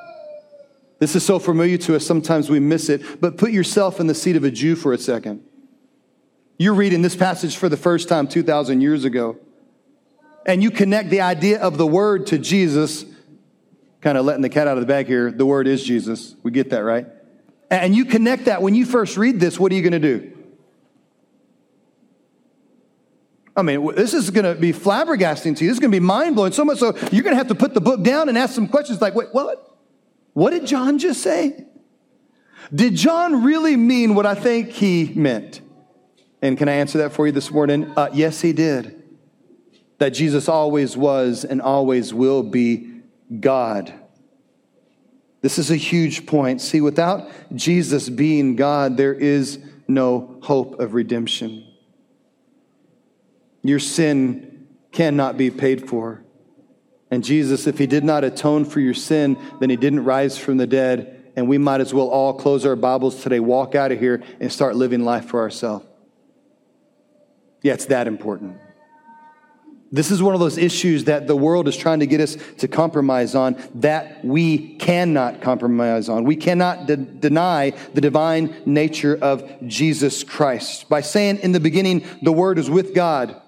This 1.00 1.16
is 1.16 1.26
so 1.26 1.40
familiar 1.40 1.78
to 1.80 1.96
us, 1.96 2.06
sometimes 2.06 2.50
we 2.50 2.60
miss 2.60 2.90
it. 2.90 3.22
But 3.22 3.38
put 3.38 3.52
yourself 3.52 4.00
in 4.00 4.08
the 4.08 4.16
seat 4.16 4.36
of 4.36 4.44
a 4.44 4.52
Jew 4.52 4.76
for 4.76 4.94
a 4.94 4.98
second. 4.98 5.44
You're 6.58 6.74
reading 6.74 7.02
this 7.02 7.16
passage 7.16 7.58
for 7.58 7.70
the 7.70 7.78
first 7.78 8.08
time 8.08 8.28
2,000 8.28 8.82
years 8.82 9.04
ago, 9.06 9.38
and 10.46 10.64
you 10.64 10.72
connect 10.72 11.10
the 11.10 11.22
idea 11.22 11.60
of 11.62 11.78
the 11.78 11.88
Word 11.88 12.28
to 12.28 12.38
Jesus 12.38 13.06
kind 14.06 14.20
of 14.20 14.26
letting 14.26 14.44
the 14.44 14.50
cat 14.50 14.68
out 14.68 14.78
of 14.78 14.82
the 14.82 14.86
bag 14.86 15.08
here. 15.08 15.32
The 15.32 15.48
word 15.48 15.66
is 15.66 15.84
Jesus. 15.84 16.36
We 16.44 16.52
get 16.52 16.70
that, 16.70 16.84
right? 16.84 17.08
And 17.72 17.96
you 17.96 18.06
connect 18.06 18.46
that 18.46 18.62
when 18.62 18.76
you 18.76 18.86
first 18.86 19.18
read 19.18 19.40
this, 19.40 19.60
what 19.60 19.72
are 19.72 19.76
you 19.76 19.82
going 19.82 20.00
to 20.00 20.20
do? 20.20 20.32
I 23.58 23.64
mean, 23.64 23.96
this 23.96 24.14
is 24.14 24.30
going 24.30 24.46
to 24.46 24.54
be 24.54 24.72
flabbergasting 24.74 25.58
to 25.58 25.64
you. 25.64 25.72
This 25.72 25.78
is 25.78 25.80
going 25.80 25.92
to 25.92 26.00
be 26.00 26.06
mind 26.06 26.36
blowing 26.36 26.52
so 26.52 26.64
much 26.64 26.78
so 26.78 26.96
you're 27.12 27.24
going 27.24 27.34
to 27.34 27.38
have 27.38 27.48
to 27.48 27.56
put 27.56 27.74
the 27.74 27.82
book 27.82 28.04
down 28.04 28.30
and 28.30 28.38
ask 28.38 28.54
some 28.54 28.68
questions 28.68 29.02
like, 29.02 29.16
wait, 29.16 29.30
what? 29.32 29.76
What 30.34 30.52
did 30.52 30.68
John 30.68 31.00
just 31.00 31.24
say? 31.24 31.66
Did 32.72 32.94
John 32.94 33.44
really 33.44 33.76
mean 33.76 34.14
what 34.14 34.28
I 34.28 34.36
think 34.36 34.70
he 34.70 35.14
meant? 35.16 35.62
And 36.44 36.60
can 36.60 36.70
I 36.70 36.74
answer 36.74 37.00
that 37.00 37.12
for 37.12 37.26
you 37.26 37.32
this 37.32 37.50
morning? 37.50 37.92
Uh, 37.98 38.10
yes, 38.14 38.42
he 38.42 38.54
did. 38.54 39.02
That 39.98 40.12
Jesus 40.12 40.48
always 40.48 40.96
was 40.96 41.44
and 41.44 41.60
always 41.60 42.14
will 42.14 42.44
be 42.44 42.95
God. 43.39 43.94
This 45.41 45.60
is 45.60 45.70
a 45.70 45.75
huge 45.75 46.25
point. 46.25 46.62
See, 46.62 46.82
without 46.82 47.29
Jesus 47.55 48.10
being 48.10 48.55
God, 48.55 48.98
there 48.98 49.13
is 49.13 49.60
no 49.88 50.39
hope 50.41 50.79
of 50.79 50.94
redemption. 50.94 51.67
Your 53.62 53.79
sin 53.79 54.67
cannot 54.91 55.38
be 55.38 55.51
paid 55.51 55.88
for. 55.88 56.24
And 57.12 57.24
Jesus, 57.24 57.67
if 57.67 57.77
he 57.77 57.86
did 57.86 58.03
not 58.03 58.24
atone 58.24 58.65
for 58.65 58.79
your 58.79 58.94
sin, 58.94 59.38
then 59.60 59.70
he 59.70 59.75
didn't 59.75 60.03
rise 60.03 60.38
from 60.38 60.58
the 60.58 60.67
dead. 60.67 61.32
And 61.36 61.48
we 61.48 61.58
might 61.58 61.82
as 61.82 61.94
well 61.94 62.08
all 62.08 62.34
close 62.34 62.65
our 62.65 62.75
Bibles 62.75 63.22
today, 63.22 63.39
walk 63.39 63.75
out 63.75 63.91
of 63.91 64.00
here, 64.00 64.24
and 64.39 64.51
start 64.51 64.75
living 64.75 65.03
life 65.03 65.25
for 65.25 65.41
ourselves. 65.41 65.86
Yeah, 67.62 67.74
it's 67.74 67.86
that 67.86 68.08
important. 68.08 68.58
This 69.96 70.12
is 70.12 70.22
one 70.22 70.34
of 70.34 70.42
those 70.42 70.58
issues 70.58 71.06
that 71.06 71.25
the 71.25 71.38
world 71.38 71.70
is 71.70 71.78
trying 71.78 72.02
to 72.02 72.06
get 72.06 72.20
us 72.20 72.36
to 72.58 72.68
compromise 72.68 73.34
on 73.34 73.56
that 73.75 74.25
we 74.25 74.75
cannot 74.75 75.40
compromise 75.40 76.10
on. 76.10 76.25
We 76.25 76.36
cannot 76.36 76.86
de- 76.86 76.98
deny 76.98 77.70
the 77.94 78.02
divine 78.02 78.54
nature 78.66 79.18
of 79.22 79.50
Jesus 79.66 80.25
Christ. 80.25 80.90
By 80.90 81.00
saying 81.00 81.38
in 81.38 81.54
the 81.54 81.62
beginning, 81.62 82.06
the 82.22 82.34
Word 82.34 82.60
is 82.60 82.70
with 82.70 82.94
God, 82.94 83.42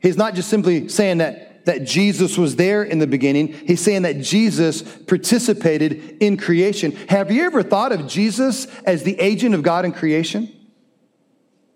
he's 0.00 0.16
not 0.16 0.34
just 0.34 0.48
simply 0.48 0.88
saying 0.88 1.18
that, 1.18 1.66
that 1.66 1.84
Jesus 1.84 2.38
was 2.38 2.56
there 2.56 2.82
in 2.82 2.98
the 2.98 3.06
beginning, 3.06 3.48
he's 3.52 3.82
saying 3.82 4.00
that 4.02 4.22
Jesus 4.22 4.80
participated 4.80 6.16
in 6.22 6.38
creation. 6.38 6.92
Have 7.10 7.30
you 7.30 7.44
ever 7.44 7.62
thought 7.62 7.92
of 7.92 8.06
Jesus 8.06 8.66
as 8.86 9.02
the 9.02 9.20
agent 9.20 9.54
of 9.54 9.62
God 9.62 9.84
in 9.84 9.92
creation? 9.92 10.50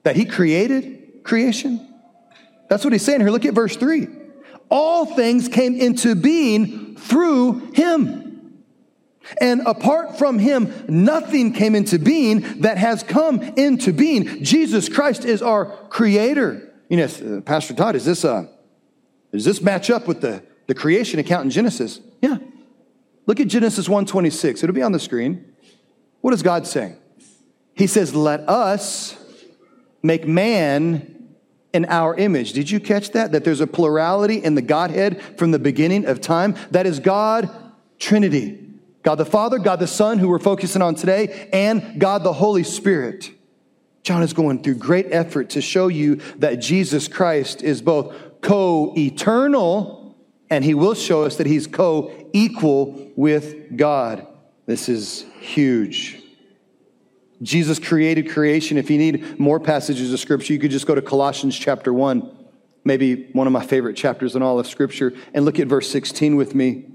That 0.05 0.17
he 0.17 0.25
created 0.25 1.23
creation? 1.23 1.87
That's 2.71 2.85
what 2.85 2.93
he's 2.93 3.05
saying 3.05 3.21
here. 3.21 3.31
Look 3.31 3.45
at 3.45 3.53
verse 3.53 3.77
3. 3.77 4.07
All 4.71 5.05
things 5.05 5.49
came 5.49 5.75
into 5.75 6.15
being 6.15 6.97
through 6.97 7.73
him. 7.73 8.63
And 9.41 9.63
apart 9.67 10.17
from 10.19 10.39
him, 10.39 10.73
nothing 10.89 11.53
came 11.53 11.75
into 11.75 11.99
being 11.99 12.61
that 12.61 12.79
has 12.79 13.03
come 13.03 13.43
into 13.43 13.93
being. 13.93 14.45
Jesus 14.45 14.89
Christ 14.89 15.25
is 15.25 15.43
our 15.43 15.67
creator. 15.89 16.73
You 16.89 16.99
know, 16.99 17.39
uh, 17.39 17.41
Pastor 17.41 17.75
Todd, 17.75 17.97
is 17.97 18.05
this, 18.05 18.25
uh, 18.25 18.47
does 19.33 19.45
this 19.45 19.61
match 19.61 19.91
up 19.91 20.07
with 20.07 20.21
the, 20.21 20.41
the 20.69 20.75
creation 20.75 21.19
account 21.19 21.45
in 21.45 21.51
Genesis? 21.51 21.99
Yeah. 22.23 22.39
Look 23.27 23.41
at 23.41 23.49
Genesis 23.49 23.89
1.26. 23.89 24.63
It'll 24.63 24.73
be 24.73 24.83
on 24.83 24.93
the 24.93 25.01
screen. 25.01 25.55
What 26.21 26.31
does 26.31 26.43
God 26.45 26.69
say? 26.69 26.95
He 27.75 27.89
says, 27.89 28.15
let 28.15 28.49
us 28.49 29.17
make 30.05 30.27
man 30.27 31.20
in 31.73 31.85
our 31.87 32.15
image. 32.15 32.53
Did 32.53 32.71
you 32.71 32.81
catch 32.81 33.11
that? 33.13 33.33
That 33.33 33.45
there's 33.45 33.61
a 33.61 33.67
plurality 33.67 34.43
in 34.43 34.55
the 34.55 34.63
Godhead 34.63 35.23
from 35.39 35.51
the 35.51 35.59
beginning 35.59 36.05
of 36.07 36.21
time? 36.21 36.57
That 36.71 36.87
is 36.87 36.99
God, 36.99 37.49
Trinity. 37.99 38.67
God 39.03 39.17
the 39.17 39.25
Father, 39.25 39.59
God 39.59 39.81
the 39.81 39.87
Son, 39.87 40.19
who 40.19 40.29
we're 40.29 40.39
focusing 40.39 40.83
on 40.83 40.95
today, 40.95 41.49
and 41.53 41.99
God 42.01 42.23
the 42.23 42.33
Holy 42.33 42.65
Spirit. 42.65 43.31
John 44.03 44.23
is 44.23 44.33
going 44.33 44.63
through 44.63 44.75
great 44.75 45.07
effort 45.11 45.51
to 45.51 45.61
show 45.61 45.89
you 45.89 46.17
that 46.39 46.57
Jesus 46.57 47.09
Christ 47.09 47.63
is 47.63 47.83
both 47.83 48.15
co 48.41 48.93
eternal, 48.97 50.17
and 50.51 50.65
he 50.65 50.75
will 50.75 50.95
show 50.95 51.23
us 51.23 51.37
that 51.37 51.47
he's 51.47 51.67
co 51.67 52.13
equal 52.33 53.11
with 53.17 53.77
God. 53.77 54.27
This 54.67 54.89
is 54.89 55.25
huge. 55.41 56.23
Jesus 57.43 57.79
created 57.79 58.31
creation. 58.31 58.77
If 58.77 58.91
you 58.91 58.99
need 58.99 59.39
more 59.39 59.59
passages 59.59 60.13
of 60.13 60.21
scripture, 60.21 60.53
you 60.53 60.59
could 60.59 60.71
just 60.71 60.87
go 60.87 60.95
to 60.95 61.03
Colossians 61.03 61.59
chapter 61.59 61.93
1, 61.93 62.31
maybe 62.85 63.29
one 63.33 63.47
of 63.47 63.53
my 63.53 63.65
favorite 63.65 63.97
chapters 63.97 64.37
in 64.37 64.43
all 64.43 64.59
of 64.59 64.67
scripture, 64.67 65.15
and 65.33 65.45
look 65.45 65.59
at 65.59 65.67
verse 65.67 65.91
16 65.91 66.37
with 66.37 66.55
me. 66.55 66.87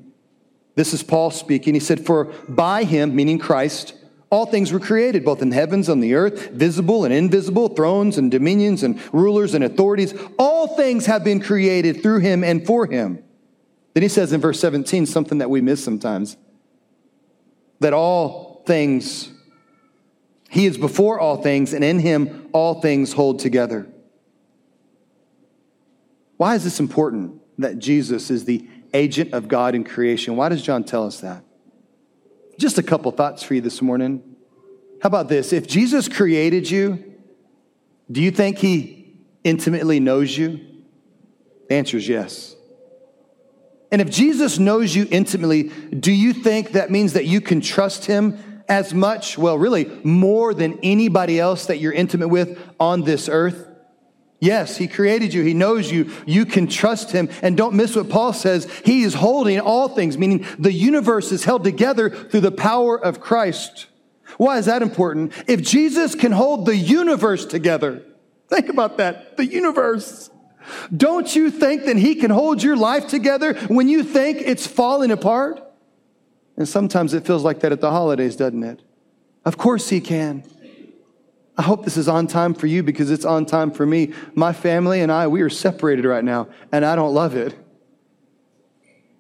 This 0.76 0.94
is 0.94 1.04
Paul 1.04 1.32
speaking. 1.32 1.74
He 1.74 1.80
said, 1.80 2.06
For 2.06 2.26
by 2.48 2.84
him, 2.84 3.16
meaning 3.16 3.40
Christ, 3.40 3.94
all 4.30 4.46
things 4.46 4.72
were 4.72 4.80
created, 4.80 5.24
both 5.24 5.42
in 5.42 5.52
heavens 5.52 5.88
and 5.88 6.04
the 6.04 6.14
earth, 6.14 6.50
visible 6.50 7.06
and 7.06 7.14
invisible, 7.14 7.70
thrones 7.70 8.18
and 8.18 8.30
dominions 8.30 8.84
and 8.84 9.00
rulers 9.14 9.54
and 9.54 9.64
authorities. 9.64 10.14
All 10.38 10.76
things 10.76 11.06
have 11.06 11.24
been 11.24 11.40
created 11.40 12.04
through 12.04 12.20
him 12.20 12.44
and 12.44 12.66
for 12.66 12.86
him. 12.86 13.24
Then 13.94 14.04
he 14.04 14.10
says 14.10 14.34
in 14.34 14.42
verse 14.42 14.60
17 14.60 15.06
something 15.06 15.38
that 15.38 15.50
we 15.50 15.62
miss 15.62 15.84
sometimes 15.84 16.36
that 17.80 17.94
all 17.94 18.64
things 18.66 19.32
he 20.56 20.66
is 20.66 20.78
before 20.78 21.20
all 21.20 21.42
things, 21.42 21.74
and 21.74 21.84
in 21.84 22.00
him 22.00 22.48
all 22.54 22.80
things 22.80 23.12
hold 23.12 23.40
together. 23.40 23.86
Why 26.38 26.56
is 26.56 26.64
this 26.64 26.80
important 26.80 27.42
that 27.58 27.78
Jesus 27.78 28.32
is 28.32 28.46
the 28.46 28.66
agent 28.94 29.34
of 29.34 29.50
God 29.50 29.76
in 29.76 29.84
creation? 29.84 30.38
Why 30.38 30.48
does 30.48 30.62
John 30.62 30.86
tell 30.86 31.06
us 31.06 31.20
that? 31.20 31.44
Just 32.58 32.78
a 32.78 32.84
couple 32.84 33.12
thoughts 33.12 33.44
for 33.44 33.54
you 33.54 33.60
this 33.60 33.82
morning. 33.82 34.24
How 35.02 35.08
about 35.08 35.28
this? 35.28 35.52
If 35.52 35.68
Jesus 35.68 36.08
created 36.08 36.72
you, 36.72 37.04
do 38.10 38.22
you 38.22 38.32
think 38.32 38.60
he 38.60 39.14
intimately 39.44 40.00
knows 40.00 40.38
you? 40.38 40.62
The 41.68 41.76
answer 41.76 41.98
is 41.98 42.08
yes. 42.08 42.56
And 43.92 44.02
if 44.02 44.10
Jesus 44.10 44.58
knows 44.58 44.96
you 44.96 45.06
intimately, 45.12 45.64
do 45.64 46.14
you 46.14 46.32
think 46.32 46.72
that 46.72 46.92
means 46.92 47.12
that 47.12 47.26
you 47.26 47.42
can 47.42 47.60
trust 47.60 48.06
him 48.06 48.55
as 48.68 48.94
much, 48.94 49.38
well, 49.38 49.58
really 49.58 49.86
more 50.04 50.54
than 50.54 50.80
anybody 50.82 51.40
else 51.40 51.68
that 51.68 51.80
you're 51.80 51.94
intimate 51.94 52.30
with 52.30 52.60
on 52.80 53.04
this 53.04 53.30
earth? 53.30 53.68
Yes, 54.40 54.78
He 54.78 54.88
created 54.88 55.34
you. 55.34 55.44
He 55.44 55.54
knows 55.54 55.92
you. 55.92 56.12
You 56.26 56.46
can 56.46 56.68
trust 56.68 57.12
Him. 57.12 57.30
And 57.42 57.56
don't 57.56 57.76
miss 57.76 57.96
what 57.96 58.10
Paul 58.10 58.34
says. 58.34 58.72
He 58.84 59.04
is 59.04 59.14
holding 59.14 59.60
all 59.60 59.88
things, 59.90 60.18
meaning 60.18 60.46
the 60.60 60.74
universe 60.74 61.32
is 61.32 61.46
held 61.46 61.64
together 61.64 62.10
through 62.10 62.42
the 62.42 62.52
power 62.52 62.98
of 62.98 63.20
Christ. 63.20 63.88
Why 64.38 64.58
is 64.58 64.66
that 64.66 64.82
important? 64.82 65.32
If 65.48 65.62
Jesus 65.62 66.16
can 66.16 66.32
hold 66.32 66.66
the 66.66 66.76
universe 66.76 67.46
together, 67.46 68.04
think 68.50 68.70
about 68.70 68.98
that. 68.98 69.38
The 69.38 69.46
universe. 69.46 70.30
Don't 70.96 71.34
you 71.36 71.50
think 71.50 71.86
that 71.86 71.98
He 71.98 72.16
can 72.16 72.32
hold 72.32 72.62
your 72.62 72.76
life 72.76 73.08
together 73.08 73.54
when 73.68 73.88
you 73.88 74.04
think 74.04 74.40
it's 74.42 74.68
falling 74.68 75.12
apart? 75.12 75.65
And 76.58 76.68
sometimes 76.68 77.14
it 77.14 77.26
feels 77.26 77.44
like 77.44 77.60
that 77.62 77.72
at 77.72 77.82
the 77.82 77.92
holidays, 77.92 78.36
doesn't 78.36 78.64
it? 78.64 78.82
Of 79.44 79.58
course 79.58 79.90
He 79.90 80.02
can. 80.02 80.44
I 81.58 81.62
hope 81.62 81.86
this 81.86 81.98
is 81.98 82.08
on 82.08 82.28
time 82.28 82.54
for 82.54 82.68
you 82.68 82.84
because 82.84 83.12
it's 83.12 83.26
on 83.26 83.46
time 83.46 83.72
for 83.72 83.86
me. 83.86 84.14
My 84.34 84.52
family 84.52 85.02
and 85.02 85.12
I, 85.12 85.28
we 85.28 85.42
are 85.42 85.50
separated 85.50 86.06
right 86.06 86.24
now, 86.24 86.50
and 86.72 86.86
I 86.86 86.96
don't 86.96 87.14
love 87.14 87.36
it. 87.36 87.56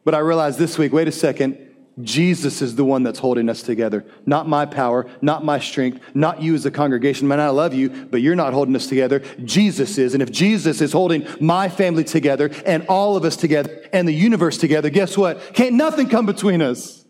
But 0.04 0.15
I 0.15 0.20
realized 0.20 0.60
this 0.60 0.77
week 0.77 0.92
wait 0.92 1.08
a 1.08 1.12
second, 1.12 1.58
Jesus 2.01 2.62
is 2.62 2.75
the 2.75 2.84
one 2.84 3.04
that's 3.04 3.20
holding 3.20 3.48
us 3.48 3.63
together. 3.63 4.06
Not 4.25 4.50
my 4.50 4.65
power, 4.65 5.10
not 5.22 5.46
my 5.46 5.60
strength, 5.60 6.01
not 6.13 6.42
you 6.42 6.54
as 6.54 6.65
a 6.65 6.72
congregation. 6.72 7.25
Man, 7.25 7.39
I 7.39 7.50
love 7.50 7.74
you, 7.74 7.89
but 7.89 8.22
you're 8.22 8.36
not 8.36 8.51
holding 8.51 8.75
us 8.75 8.88
together. 8.88 9.20
Jesus 9.46 9.98
is. 9.98 10.13
And 10.13 10.22
if 10.22 10.30
Jesus 10.30 10.82
is 10.82 10.92
holding 10.92 11.25
my 11.39 11.70
family 11.70 12.04
together 12.04 12.51
and 12.65 12.86
all 12.88 13.15
of 13.15 13.24
us 13.24 13.38
together 13.38 13.82
and 13.94 14.06
the 14.06 14.13
universe 14.13 14.58
together, 14.58 14.89
guess 14.89 15.18
what? 15.18 15.54
Can't 15.54 15.75
nothing 15.75 16.10
come 16.10 16.25
between 16.25 16.62
us. 16.62 17.05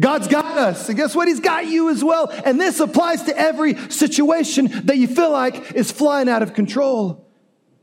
God's 0.00 0.26
got 0.28 0.56
us. 0.56 0.88
And 0.88 0.96
guess 0.96 1.14
what? 1.14 1.28
He's 1.28 1.40
got 1.40 1.66
you 1.66 1.90
as 1.90 2.02
well. 2.02 2.30
And 2.44 2.58
this 2.58 2.80
applies 2.80 3.22
to 3.24 3.38
every 3.38 3.76
situation 3.90 4.86
that 4.86 4.96
you 4.96 5.06
feel 5.06 5.30
like 5.30 5.72
is 5.72 5.92
flying 5.92 6.28
out 6.28 6.42
of 6.42 6.54
control. 6.54 7.28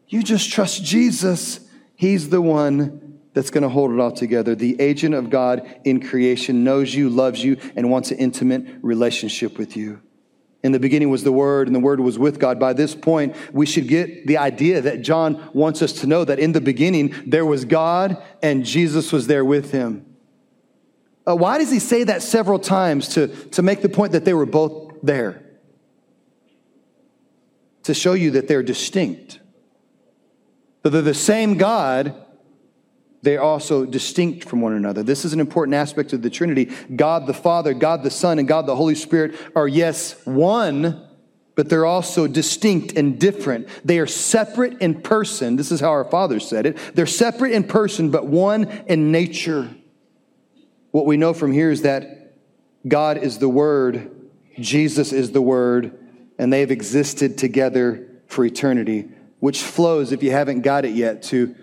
You 0.07 0.23
just 0.23 0.51
trust 0.51 0.83
Jesus. 0.83 1.59
He's 1.95 2.29
the 2.29 2.41
one 2.41 3.19
that's 3.33 3.51
going 3.51 3.61
to 3.61 3.69
hold 3.69 3.91
it 3.91 3.99
all 3.99 4.11
together. 4.11 4.55
The 4.55 4.81
agent 4.81 5.13
of 5.13 5.29
God 5.29 5.79
in 5.83 6.01
creation 6.01 6.63
knows 6.63 6.95
you, 6.95 7.09
loves 7.09 7.43
you, 7.43 7.57
and 7.75 7.91
wants 7.91 8.09
an 8.09 8.17
intimate 8.17 8.65
relationship 8.81 9.59
with 9.59 9.77
you. 9.77 10.01
In 10.63 10.71
the 10.71 10.79
beginning 10.79 11.11
was 11.11 11.23
the 11.23 11.31
Word, 11.31 11.67
and 11.67 11.75
the 11.75 11.79
Word 11.79 11.99
was 11.99 12.17
with 12.17 12.39
God. 12.39 12.59
By 12.59 12.73
this 12.73 12.95
point, 12.95 13.35
we 13.53 13.67
should 13.67 13.87
get 13.87 14.25
the 14.25 14.37
idea 14.37 14.81
that 14.81 15.03
John 15.03 15.51
wants 15.53 15.83
us 15.83 15.93
to 16.01 16.07
know 16.07 16.25
that 16.25 16.39
in 16.39 16.53
the 16.53 16.61
beginning 16.61 17.13
there 17.27 17.45
was 17.45 17.63
God 17.63 18.21
and 18.41 18.65
Jesus 18.65 19.13
was 19.13 19.27
there 19.27 19.45
with 19.45 19.71
him. 19.71 20.06
Uh, 21.27 21.35
why 21.35 21.57
does 21.57 21.69
he 21.69 21.79
say 21.79 22.05
that 22.05 22.21
several 22.21 22.57
times 22.57 23.09
to, 23.09 23.27
to 23.27 23.61
make 23.61 23.81
the 23.81 23.89
point 23.89 24.13
that 24.13 24.23
they 24.23 24.33
were 24.33 24.45
both 24.45 24.95
there? 25.03 25.43
To 27.83 27.93
show 27.93 28.13
you 28.13 28.31
that 28.31 28.47
they're 28.47 28.63
distinct. 28.63 29.39
That 30.83 30.91
they're 30.91 31.01
the 31.01 31.13
same 31.13 31.57
God, 31.57 32.15
they're 33.23 33.41
also 33.41 33.85
distinct 33.85 34.47
from 34.47 34.61
one 34.61 34.73
another. 34.73 35.03
This 35.03 35.25
is 35.25 35.33
an 35.33 35.41
important 35.41 35.75
aspect 35.75 36.13
of 36.13 36.21
the 36.21 36.29
Trinity. 36.29 36.71
God 36.95 37.27
the 37.27 37.33
Father, 37.33 37.73
God 37.73 38.03
the 38.03 38.11
Son, 38.11 38.39
and 38.39 38.47
God 38.47 38.65
the 38.65 38.75
Holy 38.75 38.95
Spirit 38.95 39.35
are, 39.53 39.67
yes, 39.67 40.15
one, 40.25 41.05
but 41.55 41.67
they're 41.67 41.85
also 41.85 42.27
distinct 42.27 42.93
and 42.93 43.19
different. 43.19 43.67
They 43.83 43.99
are 43.99 44.07
separate 44.07 44.79
in 44.79 45.01
person. 45.01 45.57
This 45.57 45.73
is 45.73 45.81
how 45.81 45.89
our 45.89 46.05
Father 46.05 46.39
said 46.39 46.65
it. 46.67 46.77
They're 46.93 47.05
separate 47.05 47.51
in 47.51 47.65
person, 47.65 48.11
but 48.11 48.27
one 48.27 48.69
in 48.87 49.11
nature. 49.11 49.75
What 50.91 51.05
we 51.05 51.17
know 51.17 51.33
from 51.33 51.51
here 51.51 51.71
is 51.71 51.81
that 51.83 52.33
God 52.87 53.17
is 53.17 53.39
the 53.39 53.49
Word, 53.49 54.11
Jesus 54.59 55.11
is 55.11 55.31
the 55.31 55.41
Word, 55.41 55.97
and 56.37 56.51
they 56.51 56.61
have 56.61 56.71
existed 56.71 57.37
together 57.37 58.07
for 58.27 58.45
eternity, 58.45 59.09
which 59.39 59.61
flows, 59.61 60.11
if 60.11 60.23
you 60.23 60.31
haven't 60.31 60.61
got 60.61 60.85
it 60.85 60.95
yet, 60.95 61.23
to 61.23 61.55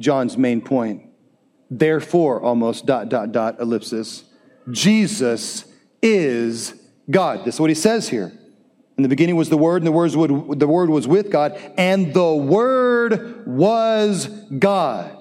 John's 0.00 0.36
main 0.36 0.60
point. 0.60 1.02
Therefore, 1.70 2.40
almost 2.40 2.86
dot, 2.86 3.08
dot, 3.08 3.32
dot, 3.32 3.60
ellipsis, 3.60 4.24
Jesus 4.70 5.64
is 6.02 6.74
God. 7.10 7.44
This 7.44 7.56
is 7.56 7.60
what 7.60 7.70
he 7.70 7.74
says 7.74 8.08
here. 8.08 8.32
In 8.96 9.02
the 9.02 9.08
beginning 9.08 9.36
was 9.36 9.48
the 9.48 9.56
Word, 9.56 9.82
and 9.82 9.86
the, 9.86 9.92
words 9.92 10.16
would, 10.16 10.58
the 10.58 10.66
Word 10.66 10.90
was 10.90 11.06
with 11.06 11.30
God, 11.30 11.58
and 11.76 12.12
the 12.12 12.34
Word 12.34 13.46
was 13.46 14.26
God. 14.26 15.17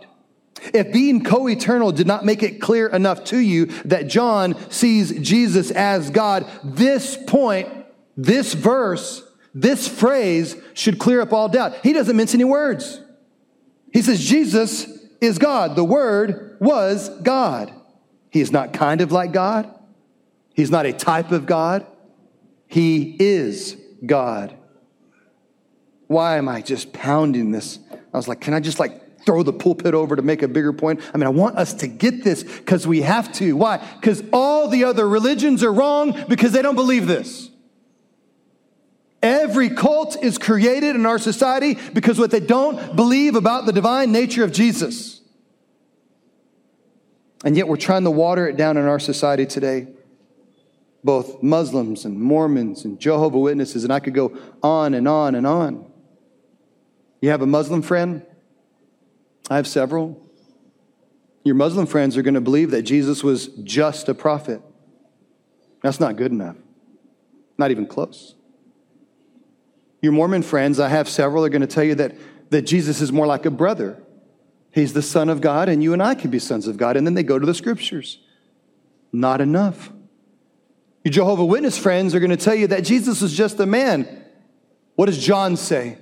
If 0.73 0.91
being 0.91 1.23
co 1.23 1.47
eternal 1.47 1.91
did 1.91 2.07
not 2.07 2.25
make 2.25 2.43
it 2.43 2.61
clear 2.61 2.87
enough 2.87 3.23
to 3.25 3.37
you 3.37 3.67
that 3.85 4.07
John 4.07 4.55
sees 4.71 5.17
Jesus 5.19 5.71
as 5.71 6.09
God, 6.09 6.45
this 6.63 7.17
point, 7.27 7.69
this 8.15 8.53
verse, 8.53 9.23
this 9.53 9.87
phrase 9.87 10.55
should 10.73 10.99
clear 10.99 11.21
up 11.21 11.33
all 11.33 11.49
doubt. 11.49 11.77
He 11.83 11.93
doesn't 11.93 12.15
mince 12.15 12.33
any 12.33 12.43
words. 12.43 13.01
He 13.91 14.01
says, 14.01 14.23
Jesus 14.23 14.87
is 15.21 15.37
God. 15.37 15.75
The 15.75 15.83
Word 15.83 16.57
was 16.59 17.09
God. 17.09 17.73
He 18.29 18.41
is 18.41 18.51
not 18.51 18.73
kind 18.73 19.01
of 19.01 19.11
like 19.11 19.31
God. 19.31 19.73
He's 20.53 20.71
not 20.71 20.85
a 20.85 20.93
type 20.93 21.31
of 21.31 21.45
God. 21.45 21.85
He 22.67 23.15
is 23.19 23.77
God. 24.05 24.55
Why 26.07 26.37
am 26.37 26.47
I 26.47 26.61
just 26.61 26.93
pounding 26.93 27.51
this? 27.51 27.79
I 28.13 28.17
was 28.17 28.27
like, 28.27 28.41
can 28.41 28.53
I 28.53 28.59
just 28.59 28.79
like 28.79 29.01
throw 29.27 29.43
the 29.43 29.53
pulpit 29.53 29.93
over 29.93 30.15
to 30.15 30.21
make 30.21 30.41
a 30.41 30.47
bigger 30.47 30.71
point? 30.71 31.01
I 31.13 31.17
mean, 31.17 31.27
I 31.27 31.31
want 31.31 31.57
us 31.57 31.73
to 31.75 31.87
get 31.87 32.23
this 32.23 32.43
because 32.43 32.87
we 32.87 33.01
have 33.01 33.31
to. 33.33 33.55
Why? 33.57 33.77
Because 33.99 34.23
all 34.31 34.69
the 34.69 34.85
other 34.85 35.07
religions 35.07 35.63
are 35.63 35.71
wrong 35.71 36.23
because 36.29 36.53
they 36.53 36.61
don't 36.61 36.75
believe 36.75 37.07
this. 37.07 37.51
Every 39.21 39.69
cult 39.69 40.23
is 40.23 40.37
created 40.37 40.95
in 40.95 41.05
our 41.05 41.19
society 41.19 41.77
because 41.93 42.17
what 42.17 42.31
they 42.31 42.39
don't 42.39 42.95
believe 42.95 43.35
about 43.35 43.65
the 43.65 43.73
divine 43.73 44.13
nature 44.13 44.45
of 44.45 44.53
Jesus. 44.53 45.19
And 47.43 47.57
yet 47.57 47.67
we're 47.67 47.75
trying 47.75 48.05
to 48.05 48.11
water 48.11 48.47
it 48.47 48.55
down 48.55 48.77
in 48.77 48.85
our 48.85 48.99
society 48.99 49.45
today. 49.45 49.87
Both 51.03 51.43
Muslims 51.43 52.05
and 52.05 52.19
Mormons 52.19 52.85
and 52.85 52.97
Jehovah 52.97 53.39
Witnesses, 53.39 53.83
and 53.83 53.91
I 53.91 53.99
could 53.99 54.13
go 54.13 54.37
on 54.63 54.93
and 54.93 55.05
on 55.05 55.35
and 55.35 55.45
on. 55.45 55.91
You 57.21 57.29
have 57.31 57.41
a 57.41 57.45
Muslim 57.45 57.81
friend? 57.81 58.25
I 59.49 59.55
have 59.55 59.67
several. 59.67 60.21
Your 61.43 61.55
Muslim 61.55 61.85
friends 61.85 62.17
are 62.17 62.21
going 62.21 62.33
to 62.33 62.41
believe 62.41 62.71
that 62.71 62.81
Jesus 62.81 63.23
was 63.23 63.47
just 63.63 64.09
a 64.09 64.13
prophet. 64.13 64.61
That's 65.81 65.99
not 65.99 66.17
good 66.17 66.31
enough, 66.31 66.57
not 67.57 67.71
even 67.71 67.85
close. 67.85 68.35
Your 70.01 70.11
Mormon 70.11 70.43
friends, 70.43 70.79
I 70.79 70.89
have 70.89 71.07
several, 71.07 71.45
are 71.45 71.49
going 71.49 71.61
to 71.61 71.67
tell 71.67 71.83
you 71.83 71.95
that, 71.95 72.15
that 72.49 72.63
Jesus 72.63 73.01
is 73.01 73.11
more 73.11 73.25
like 73.25 73.45
a 73.45 73.51
brother. 73.51 74.01
He's 74.71 74.93
the 74.93 75.01
Son 75.01 75.29
of 75.29 75.41
God, 75.41 75.69
and 75.69 75.81
you 75.81 75.93
and 75.93 76.03
I 76.03 76.13
can 76.15 76.29
be 76.29 76.39
sons 76.39 76.67
of 76.67 76.77
God. 76.77 76.97
And 76.97 77.07
then 77.07 77.13
they 77.13 77.23
go 77.23 77.39
to 77.39 77.45
the 77.45 77.53
scriptures. 77.53 78.19
Not 79.11 79.41
enough. 79.41 79.91
Your 81.03 81.13
Jehovah 81.13 81.45
Witness 81.45 81.77
friends 81.77 82.13
are 82.13 82.19
going 82.19 82.31
to 82.31 82.37
tell 82.37 82.53
you 82.53 82.67
that 82.67 82.83
Jesus 82.83 83.21
is 83.21 83.33
just 83.33 83.59
a 83.59 83.65
man. 83.65 84.25
What 84.95 85.05
does 85.05 85.17
John 85.17 85.55
say? 85.55 85.97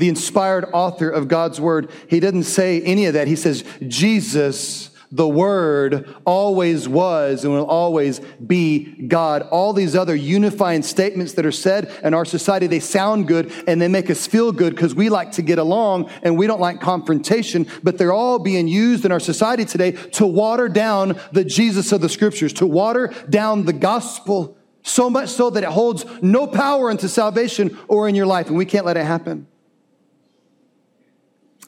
The 0.00 0.08
inspired 0.08 0.64
author 0.72 1.10
of 1.10 1.28
God's 1.28 1.60
word, 1.60 1.90
he 2.08 2.20
doesn't 2.20 2.44
say 2.44 2.80
any 2.80 3.04
of 3.04 3.14
that. 3.14 3.28
He 3.28 3.36
says, 3.36 3.64
Jesus, 3.86 4.90
the 5.12 5.28
word, 5.28 6.08
always 6.24 6.88
was 6.88 7.44
and 7.44 7.52
will 7.52 7.66
always 7.66 8.20
be 8.44 8.84
God. 9.08 9.42
All 9.42 9.74
these 9.74 9.94
other 9.94 10.14
unifying 10.14 10.82
statements 10.82 11.34
that 11.34 11.44
are 11.44 11.52
said 11.52 11.92
in 12.02 12.14
our 12.14 12.24
society, 12.24 12.66
they 12.66 12.80
sound 12.80 13.28
good 13.28 13.52
and 13.66 13.80
they 13.80 13.88
make 13.88 14.08
us 14.08 14.26
feel 14.26 14.52
good 14.52 14.74
because 14.74 14.94
we 14.94 15.10
like 15.10 15.32
to 15.32 15.42
get 15.42 15.58
along 15.58 16.08
and 16.22 16.38
we 16.38 16.46
don't 16.46 16.60
like 16.60 16.80
confrontation, 16.80 17.66
but 17.82 17.98
they're 17.98 18.12
all 18.12 18.38
being 18.38 18.68
used 18.68 19.04
in 19.04 19.12
our 19.12 19.20
society 19.20 19.66
today 19.66 19.92
to 19.92 20.26
water 20.26 20.68
down 20.68 21.20
the 21.32 21.44
Jesus 21.44 21.92
of 21.92 22.00
the 22.00 22.08
scriptures, 22.08 22.54
to 22.54 22.66
water 22.66 23.12
down 23.28 23.66
the 23.66 23.74
gospel. 23.74 24.56
So 24.82 25.10
much 25.10 25.28
so 25.28 25.50
that 25.50 25.62
it 25.62 25.68
holds 25.68 26.06
no 26.22 26.46
power 26.46 26.90
into 26.90 27.06
salvation 27.06 27.78
or 27.86 28.08
in 28.08 28.14
your 28.14 28.24
life, 28.24 28.48
and 28.48 28.56
we 28.56 28.64
can't 28.64 28.86
let 28.86 28.96
it 28.96 29.04
happen. 29.04 29.46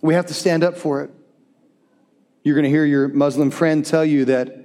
We 0.02 0.14
have 0.14 0.26
to 0.26 0.34
stand 0.34 0.62
up 0.62 0.76
for 0.76 1.02
it. 1.02 1.10
You're 2.42 2.56
going 2.56 2.64
to 2.64 2.70
hear 2.70 2.84
your 2.84 3.08
Muslim 3.08 3.50
friend 3.50 3.86
tell 3.86 4.04
you 4.04 4.26
that 4.26 4.58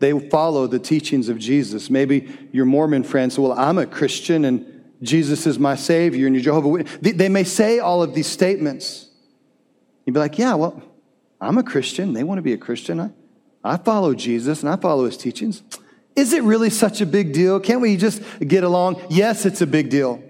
they 0.00 0.18
follow 0.28 0.66
the 0.66 0.78
teachings 0.78 1.28
of 1.28 1.38
Jesus. 1.38 1.88
Maybe 1.90 2.34
your 2.50 2.64
Mormon 2.64 3.04
friend 3.04 3.32
says, 3.32 3.38
Well, 3.38 3.52
I'm 3.52 3.78
a 3.78 3.86
Christian 3.86 4.44
and 4.44 4.70
Jesus 5.02 5.46
is 5.46 5.58
my 5.58 5.74
Savior, 5.74 6.26
and 6.26 6.34
your 6.34 6.42
Jehovah 6.42 6.68
Witness. 6.68 6.96
They 7.00 7.28
may 7.28 7.44
say 7.44 7.78
all 7.78 8.02
of 8.02 8.14
these 8.14 8.26
statements. 8.26 9.08
You'd 10.04 10.14
be 10.14 10.20
like, 10.20 10.38
Yeah, 10.38 10.54
well, 10.54 10.82
I'm 11.40 11.58
a 11.58 11.62
Christian. 11.62 12.14
They 12.14 12.24
want 12.24 12.38
to 12.38 12.42
be 12.42 12.54
a 12.54 12.58
Christian. 12.58 13.00
I, 13.00 13.10
I 13.62 13.76
follow 13.76 14.14
Jesus 14.14 14.62
and 14.62 14.70
I 14.70 14.76
follow 14.76 15.04
his 15.04 15.18
teachings. 15.18 15.62
Is 16.16 16.32
it 16.32 16.42
really 16.42 16.70
such 16.70 17.00
a 17.00 17.06
big 17.06 17.32
deal? 17.32 17.60
Can't 17.60 17.80
we 17.80 17.96
just 17.96 18.22
get 18.40 18.64
along? 18.64 19.02
Yes, 19.10 19.44
it's 19.44 19.60
a 19.60 19.66
big 19.66 19.90
deal. 19.90 20.22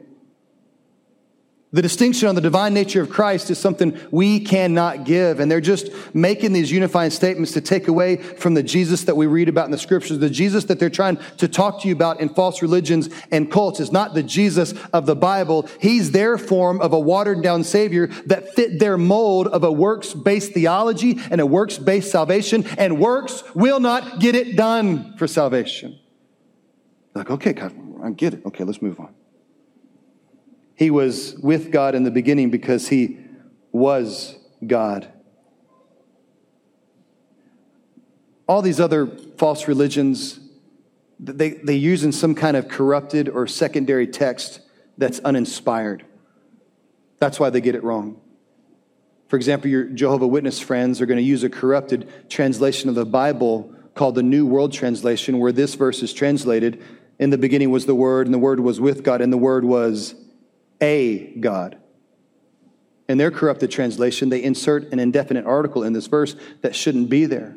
The 1.74 1.82
distinction 1.82 2.28
on 2.28 2.36
the 2.36 2.40
divine 2.40 2.72
nature 2.72 3.02
of 3.02 3.10
Christ 3.10 3.50
is 3.50 3.58
something 3.58 3.98
we 4.12 4.38
cannot 4.38 5.02
give. 5.02 5.40
And 5.40 5.50
they're 5.50 5.60
just 5.60 5.90
making 6.14 6.52
these 6.52 6.70
unifying 6.70 7.10
statements 7.10 7.50
to 7.54 7.60
take 7.60 7.88
away 7.88 8.14
from 8.14 8.54
the 8.54 8.62
Jesus 8.62 9.02
that 9.02 9.16
we 9.16 9.26
read 9.26 9.48
about 9.48 9.64
in 9.64 9.72
the 9.72 9.78
scriptures. 9.78 10.20
The 10.20 10.30
Jesus 10.30 10.62
that 10.66 10.78
they're 10.78 10.88
trying 10.88 11.18
to 11.38 11.48
talk 11.48 11.82
to 11.82 11.88
you 11.88 11.92
about 11.92 12.20
in 12.20 12.28
false 12.28 12.62
religions 12.62 13.10
and 13.32 13.50
cults 13.50 13.80
is 13.80 13.90
not 13.90 14.14
the 14.14 14.22
Jesus 14.22 14.72
of 14.92 15.06
the 15.06 15.16
Bible. 15.16 15.68
He's 15.80 16.12
their 16.12 16.38
form 16.38 16.80
of 16.80 16.92
a 16.92 17.00
watered 17.00 17.42
down 17.42 17.64
savior 17.64 18.06
that 18.26 18.54
fit 18.54 18.78
their 18.78 18.96
mold 18.96 19.48
of 19.48 19.64
a 19.64 19.72
works 19.72 20.14
based 20.14 20.52
theology 20.52 21.18
and 21.28 21.40
a 21.40 21.46
works 21.46 21.76
based 21.76 22.08
salvation. 22.08 22.64
And 22.78 23.00
works 23.00 23.42
will 23.52 23.80
not 23.80 24.20
get 24.20 24.36
it 24.36 24.54
done 24.54 25.16
for 25.16 25.26
salvation. 25.26 25.98
Like, 27.16 27.32
okay, 27.32 27.52
God, 27.52 27.74
I 28.00 28.10
get 28.10 28.34
it. 28.34 28.46
Okay, 28.46 28.62
let's 28.62 28.80
move 28.80 29.00
on. 29.00 29.12
He 30.76 30.90
was 30.90 31.36
with 31.38 31.70
God 31.70 31.94
in 31.94 32.02
the 32.02 32.10
beginning 32.10 32.50
because 32.50 32.88
he 32.88 33.18
was 33.72 34.36
God. 34.66 35.08
All 38.46 38.60
these 38.60 38.80
other 38.80 39.06
false 39.06 39.68
religions, 39.68 40.38
they, 41.18 41.50
they 41.50 41.76
use 41.76 42.04
in 42.04 42.12
some 42.12 42.34
kind 42.34 42.56
of 42.56 42.68
corrupted 42.68 43.28
or 43.28 43.46
secondary 43.46 44.06
text 44.06 44.60
that's 44.98 45.18
uninspired. 45.20 46.04
That's 47.18 47.40
why 47.40 47.50
they 47.50 47.60
get 47.60 47.74
it 47.74 47.82
wrong. 47.82 48.20
For 49.28 49.36
example, 49.36 49.70
your 49.70 49.84
Jehovah 49.84 50.26
Witness 50.26 50.60
friends 50.60 51.00
are 51.00 51.06
going 51.06 51.18
to 51.18 51.24
use 51.24 51.42
a 51.42 51.50
corrupted 51.50 52.08
translation 52.28 52.88
of 52.88 52.94
the 52.94 53.06
Bible 53.06 53.74
called 53.94 54.14
the 54.16 54.22
New 54.22 54.44
World 54.44 54.72
Translation, 54.72 55.38
where 55.38 55.52
this 55.52 55.74
verse 55.74 56.02
is 56.02 56.12
translated 56.12 56.82
In 57.18 57.30
the 57.30 57.38
beginning 57.38 57.70
was 57.70 57.86
the 57.86 57.94
Word, 57.94 58.26
and 58.26 58.34
the 58.34 58.38
Word 58.38 58.60
was 58.60 58.80
with 58.80 59.02
God, 59.04 59.20
and 59.20 59.32
the 59.32 59.38
Word 59.38 59.64
was 59.64 60.14
a 60.80 61.34
God. 61.36 61.78
In 63.08 63.18
their 63.18 63.30
corrupted 63.30 63.70
translation, 63.70 64.30
they 64.30 64.42
insert 64.42 64.92
an 64.92 64.98
indefinite 64.98 65.44
article 65.44 65.82
in 65.82 65.92
this 65.92 66.06
verse 66.06 66.36
that 66.62 66.74
shouldn't 66.74 67.10
be 67.10 67.26
there. 67.26 67.56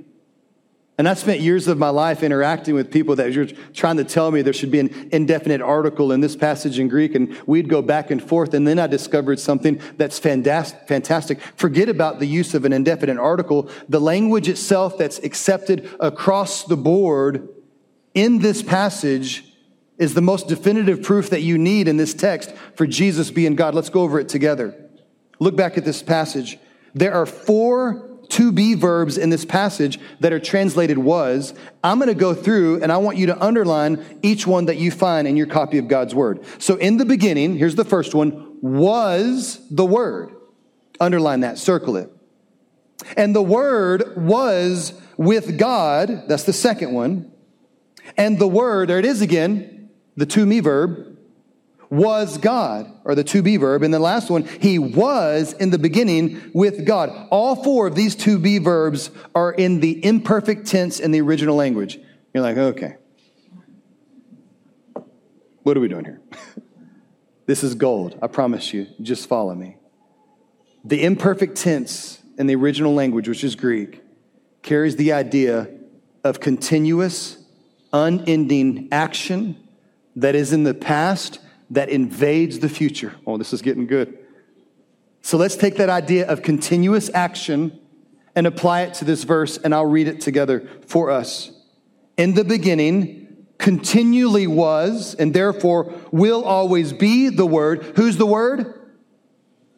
And 1.00 1.08
I 1.08 1.14
spent 1.14 1.42
years 1.42 1.68
of 1.68 1.78
my 1.78 1.90
life 1.90 2.24
interacting 2.24 2.74
with 2.74 2.92
people 2.92 3.16
that 3.18 3.36
were 3.36 3.46
trying 3.72 3.98
to 3.98 4.04
tell 4.04 4.32
me 4.32 4.42
there 4.42 4.52
should 4.52 4.72
be 4.72 4.80
an 4.80 5.10
indefinite 5.12 5.62
article 5.62 6.12
in 6.12 6.22
this 6.22 6.36
passage 6.36 6.80
in 6.80 6.88
Greek, 6.88 7.14
and 7.14 7.38
we'd 7.46 7.70
go 7.70 7.84
back 7.84 8.10
and 8.10 8.22
forth. 8.22 8.56
And 8.56 8.68
then 8.68 8.80
I 8.80 8.88
discovered 8.88 9.40
something 9.40 9.80
that's 9.98 10.18
fantastic. 10.18 11.40
Forget 11.56 11.88
about 11.88 12.18
the 12.18 12.26
use 12.26 12.56
of 12.56 12.66
an 12.66 12.74
indefinite 12.74 13.20
article. 13.20 13.70
The 13.88 14.02
language 14.02 14.50
itself 14.50 14.98
that's 14.98 15.20
accepted 15.20 15.88
across 16.00 16.64
the 16.64 16.78
board 16.78 17.48
in 18.16 18.40
this 18.40 18.64
passage 18.64 19.47
is 19.98 20.14
the 20.14 20.22
most 20.22 20.48
definitive 20.48 21.02
proof 21.02 21.30
that 21.30 21.42
you 21.42 21.58
need 21.58 21.88
in 21.88 21.98
this 21.98 22.14
text 22.14 22.54
for 22.76 22.86
Jesus 22.86 23.32
being 23.32 23.56
God. 23.56 23.74
Let's 23.74 23.90
go 23.90 24.02
over 24.02 24.20
it 24.20 24.30
together. 24.30 24.76
Look 25.40 25.56
back 25.56 25.78
at 25.78 25.86
this 25.86 26.04
passage. 26.04 26.58
There 26.94 27.14
are 27.14 27.26
four 27.26 28.08
to 28.30 28.52
be 28.52 28.74
verbs 28.74 29.18
in 29.18 29.30
this 29.30 29.46
passage 29.46 30.00
that 30.20 30.34
are 30.34 30.40
translated 30.40 30.98
was. 30.98 31.54
I'm 31.84 31.98
going 31.98 32.10
to 32.10 32.16
go 32.16 32.34
through 32.34 32.82
and 32.84 32.92
I 32.92 32.98
want 32.98 33.18
you 33.18 33.28
to 33.28 33.44
underline 33.44 34.20
each 34.22 34.46
one 34.46 34.66
that 34.66 34.78
you 34.78 34.92
find 34.92 35.28
in 35.28 35.38
your 35.38 35.48
copy 35.48 35.78
of 35.78 35.88
God's 35.88 36.14
word. 36.14 36.44
So 36.60 36.76
in 36.76 36.98
the 36.98 37.06
beginning, 37.06 37.58
here's 37.58 37.76
the 37.76 37.86
first 37.86 38.14
one, 38.14 38.58
was 38.62 39.62
the 39.70 39.86
word. 39.86 40.32
Underline 41.00 41.42
that, 41.42 41.58
circle 41.58 41.96
it. 41.96 42.12
And 43.16 43.36
the 43.36 43.44
word 43.44 44.18
was 44.18 45.00
with 45.16 45.58
God. 45.58 46.24
That's 46.28 46.44
the 46.44 46.54
second 46.54 46.94
one. 46.94 47.32
And 48.18 48.40
the 48.40 48.48
word, 48.48 48.90
there 48.90 49.00
it 49.00 49.06
is 49.06 49.22
again, 49.22 49.77
the 50.18 50.26
to 50.26 50.46
me 50.46 50.60
verb, 50.60 51.18
was 51.90 52.38
God, 52.38 52.92
or 53.06 53.16
the 53.16 53.24
to 53.24 53.42
be 53.42 53.56
verb. 53.58 53.84
And 53.84 53.94
the 53.94 54.00
last 54.00 54.30
one, 54.30 54.44
he 54.44 54.78
was 54.78 55.54
in 55.54 55.70
the 55.70 55.80
beginning 55.80 56.52
with 56.54 56.86
God. 56.86 57.28
All 57.30 57.56
four 57.56 57.88
of 57.88 57.96
these 57.96 58.16
to 58.18 58.38
be 58.38 58.58
verbs 58.58 59.10
are 59.34 59.54
in 59.54 59.80
the 59.80 60.04
imperfect 60.04 60.68
tense 60.68 61.00
in 61.00 61.12
the 61.12 61.22
original 61.22 61.56
language. 61.56 62.00
You're 62.34 62.44
like, 62.44 62.58
okay. 62.58 62.98
What 65.64 65.78
are 65.78 65.80
we 65.80 65.88
doing 65.88 66.06
here? 66.06 66.22
this 67.46 67.64
is 67.64 67.76
gold. 67.76 68.18
I 68.22 68.28
promise 68.28 68.74
you. 68.74 68.88
Just 69.02 69.30
follow 69.30 69.56
me. 69.56 69.78
The 70.84 71.04
imperfect 71.04 71.58
tense 71.58 72.22
in 72.38 72.48
the 72.48 72.56
original 72.56 72.94
language, 72.94 73.28
which 73.28 73.44
is 73.44 73.56
Greek, 73.56 74.02
carries 74.62 74.96
the 74.96 75.14
idea 75.14 75.70
of 76.24 76.40
continuous, 76.40 77.38
unending 77.94 78.90
action 78.92 79.67
that 80.18 80.36
is 80.36 80.52
in 80.52 80.64
the 80.64 80.74
past 80.74 81.40
that 81.70 81.90
invades 81.90 82.60
the 82.60 82.70
future. 82.70 83.16
Oh, 83.26 83.38
this 83.38 83.54
is 83.54 83.62
getting 83.62 83.88
good. 83.88 84.18
So 85.22 85.38
let's 85.38 85.56
take 85.56 85.78
that 85.78 85.90
idea 85.90 86.28
of 86.28 86.42
continuous 86.42 87.10
action 87.14 87.80
and 88.36 88.46
apply 88.46 88.82
it 88.82 88.94
to 88.96 89.06
this 89.06 89.24
verse, 89.24 89.58
and 89.58 89.74
I'll 89.74 89.86
read 89.86 90.08
it 90.08 90.22
together 90.22 90.68
for 90.86 91.10
us. 91.10 91.52
In 92.18 92.34
the 92.34 92.44
beginning, 92.44 93.46
continually 93.58 94.48
was, 94.48 95.16
and 95.16 95.34
therefore 95.34 95.94
will 96.12 96.44
always 96.44 96.94
be 96.94 97.30
the 97.30 97.46
Word. 97.46 97.84
Who's 97.96 98.18
the 98.18 98.26
Word? 98.26 98.77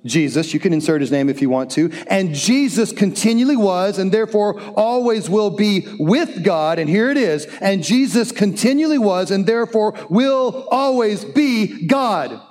Jesus. 0.05 0.53
You 0.53 0.59
can 0.59 0.73
insert 0.73 1.01
his 1.01 1.11
name 1.11 1.29
if 1.29 1.41
you 1.41 1.49
want 1.49 1.71
to. 1.71 1.91
And 2.07 2.33
Jesus 2.33 2.91
continually 2.91 3.57
was 3.57 3.99
and 3.99 4.11
therefore 4.11 4.59
always 4.75 5.29
will 5.29 5.49
be 5.49 5.85
with 5.99 6.43
God. 6.43 6.79
And 6.79 6.89
here 6.89 7.11
it 7.11 7.17
is. 7.17 7.45
And 7.61 7.83
Jesus 7.83 8.31
continually 8.31 8.97
was 8.97 9.31
and 9.31 9.45
therefore 9.45 9.93
will 10.09 10.67
always 10.71 11.25
be 11.25 11.85
God. 11.87 12.41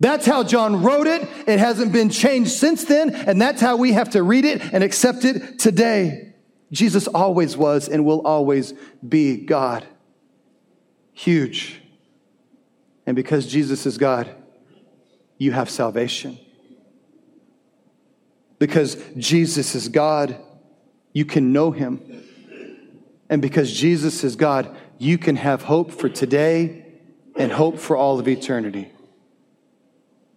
That's 0.00 0.26
how 0.26 0.44
John 0.44 0.82
wrote 0.82 1.06
it. 1.06 1.22
It 1.46 1.58
hasn't 1.58 1.92
been 1.92 2.10
changed 2.10 2.52
since 2.52 2.84
then. 2.84 3.14
And 3.14 3.40
that's 3.40 3.60
how 3.60 3.76
we 3.76 3.92
have 3.92 4.10
to 4.10 4.22
read 4.22 4.44
it 4.44 4.60
and 4.72 4.84
accept 4.84 5.24
it 5.24 5.58
today. 5.58 6.34
Jesus 6.70 7.06
always 7.08 7.56
was 7.56 7.88
and 7.88 8.04
will 8.04 8.20
always 8.26 8.74
be 9.06 9.38
God. 9.38 9.86
Huge. 11.12 11.80
And 13.06 13.16
because 13.16 13.46
Jesus 13.46 13.86
is 13.86 13.98
God, 13.98 14.30
you 15.38 15.52
have 15.52 15.70
salvation. 15.70 16.38
Because 18.58 18.96
Jesus 19.16 19.74
is 19.74 19.88
God, 19.88 20.36
you 21.12 21.24
can 21.24 21.52
know 21.52 21.70
him. 21.70 22.00
And 23.30 23.42
because 23.42 23.72
Jesus 23.72 24.24
is 24.24 24.36
God, 24.36 24.74
you 24.98 25.18
can 25.18 25.36
have 25.36 25.62
hope 25.62 25.92
for 25.92 26.08
today 26.08 26.84
and 27.36 27.52
hope 27.52 27.78
for 27.78 27.96
all 27.96 28.18
of 28.18 28.26
eternity. 28.26 28.90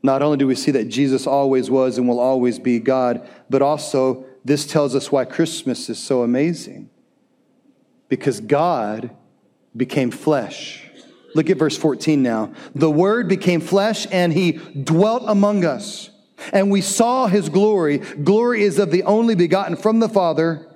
Not 0.03 0.21
only 0.21 0.37
do 0.37 0.47
we 0.47 0.55
see 0.55 0.71
that 0.71 0.85
Jesus 0.85 1.27
always 1.27 1.69
was 1.69 1.97
and 1.97 2.07
will 2.07 2.19
always 2.19 2.59
be 2.59 2.79
God, 2.79 3.27
but 3.49 3.61
also 3.61 4.25
this 4.43 4.65
tells 4.65 4.95
us 4.95 5.11
why 5.11 5.25
Christmas 5.25 5.89
is 5.89 5.99
so 5.99 6.23
amazing. 6.23 6.89
Because 8.09 8.39
God 8.39 9.15
became 9.75 10.11
flesh. 10.11 10.87
Look 11.33 11.49
at 11.49 11.57
verse 11.57 11.77
14 11.77 12.21
now. 12.21 12.51
The 12.75 12.91
Word 12.91 13.27
became 13.27 13.61
flesh 13.61 14.05
and 14.11 14.33
He 14.33 14.53
dwelt 14.53 15.23
among 15.27 15.63
us. 15.65 16.09
And 16.53 16.71
we 16.71 16.81
saw 16.81 17.27
his 17.27 17.49
glory. 17.49 17.97
Glory 17.97 18.63
is 18.63 18.79
of 18.79 18.91
the 18.91 19.03
only 19.03 19.35
begotten 19.35 19.75
from 19.75 19.99
the 19.99 20.09
Father, 20.09 20.67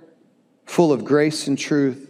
full 0.65 0.91
of 0.91 1.05
grace 1.05 1.47
and 1.47 1.57
truth. 1.57 2.05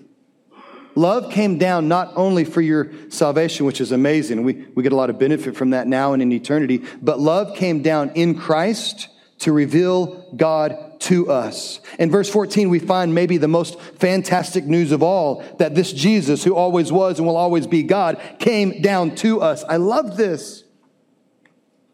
Love 0.95 1.29
came 1.29 1.57
down 1.57 1.89
not 1.89 2.13
only 2.15 2.45
for 2.45 2.61
your 2.61 2.91
salvation, 3.09 3.65
which 3.65 3.81
is 3.81 3.91
amazing. 3.91 4.43
We, 4.43 4.65
we 4.75 4.83
get 4.83 4.93
a 4.93 4.95
lot 4.95 5.09
of 5.09 5.19
benefit 5.19 5.55
from 5.55 5.71
that 5.71 5.87
now 5.87 6.13
and 6.13 6.21
in 6.21 6.31
eternity, 6.31 6.83
but 7.01 7.19
love 7.19 7.55
came 7.55 7.81
down 7.81 8.11
in 8.11 8.35
Christ 8.35 9.09
to 9.39 9.51
reveal 9.51 10.33
God 10.35 10.99
to 11.01 11.29
us. 11.29 11.81
In 11.99 12.09
verse 12.09 12.29
14, 12.29 12.69
we 12.69 12.79
find 12.79 13.13
maybe 13.13 13.37
the 13.37 13.47
most 13.47 13.79
fantastic 13.79 14.65
news 14.65 14.91
of 14.91 15.03
all 15.03 15.43
that 15.59 15.75
this 15.75 15.91
Jesus, 15.91 16.43
who 16.43 16.55
always 16.55 16.91
was 16.91 17.19
and 17.19 17.27
will 17.27 17.35
always 17.35 17.67
be 17.67 17.83
God, 17.83 18.19
came 18.39 18.81
down 18.81 19.15
to 19.15 19.41
us. 19.41 19.63
I 19.65 19.75
love 19.77 20.15
this. 20.17 20.63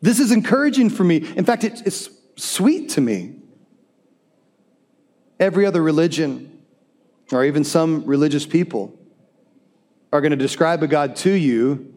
This 0.02 0.20
is 0.20 0.32
encouraging 0.32 0.90
for 0.90 1.04
me. 1.04 1.18
In 1.18 1.46
fact, 1.46 1.64
it's 1.64 2.10
sweet 2.36 2.90
to 2.90 3.02
me. 3.02 3.36
Every 5.40 5.66
other 5.66 5.82
religion, 5.82 6.64
or 7.32 7.46
even 7.46 7.64
some 7.64 8.06
religious 8.06 8.46
people, 8.46 8.98
are 10.12 10.22
going 10.22 10.32
to 10.32 10.38
describe 10.38 10.84
a 10.84 10.88
God 10.88 11.16
to 11.18 11.32
you 11.32 11.94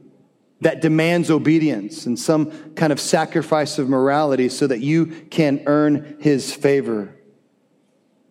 that 0.60 0.80
demands 0.80 1.30
obedience 1.30 2.06
and 2.06 2.18
some 2.18 2.72
kind 2.74 2.92
of 2.92 3.00
sacrifice 3.00 3.78
of 3.78 3.88
morality 3.88 4.48
so 4.48 4.66
that 4.66 4.80
you 4.80 5.06
can 5.30 5.62
earn 5.66 6.16
his 6.20 6.54
favor. 6.54 7.14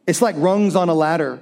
It's 0.07 0.21
like 0.21 0.35
rungs 0.37 0.75
on 0.75 0.89
a 0.89 0.93
ladder. 0.93 1.41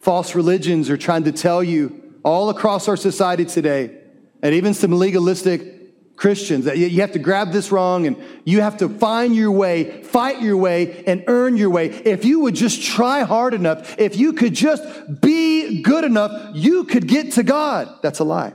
False 0.00 0.34
religions 0.34 0.88
are 0.88 0.96
trying 0.96 1.24
to 1.24 1.32
tell 1.32 1.62
you 1.62 2.14
all 2.24 2.48
across 2.48 2.88
our 2.88 2.96
society 2.96 3.44
today, 3.44 3.98
and 4.42 4.54
even 4.54 4.74
some 4.74 4.92
legalistic 4.92 5.81
Christians. 6.22 6.66
You 6.66 7.00
have 7.00 7.10
to 7.14 7.18
grab 7.18 7.50
this 7.50 7.72
wrong 7.72 8.06
and 8.06 8.16
you 8.44 8.60
have 8.60 8.76
to 8.76 8.88
find 8.88 9.34
your 9.34 9.50
way, 9.50 10.04
fight 10.04 10.40
your 10.40 10.56
way, 10.56 11.02
and 11.04 11.24
earn 11.26 11.56
your 11.56 11.68
way. 11.68 11.88
If 11.88 12.24
you 12.24 12.38
would 12.42 12.54
just 12.54 12.80
try 12.80 13.24
hard 13.24 13.54
enough, 13.54 13.98
if 13.98 14.16
you 14.16 14.32
could 14.32 14.54
just 14.54 14.84
be 15.20 15.82
good 15.82 16.04
enough, 16.04 16.54
you 16.54 16.84
could 16.84 17.08
get 17.08 17.32
to 17.32 17.42
God. 17.42 17.88
That's 18.02 18.20
a 18.20 18.24
lie. 18.24 18.54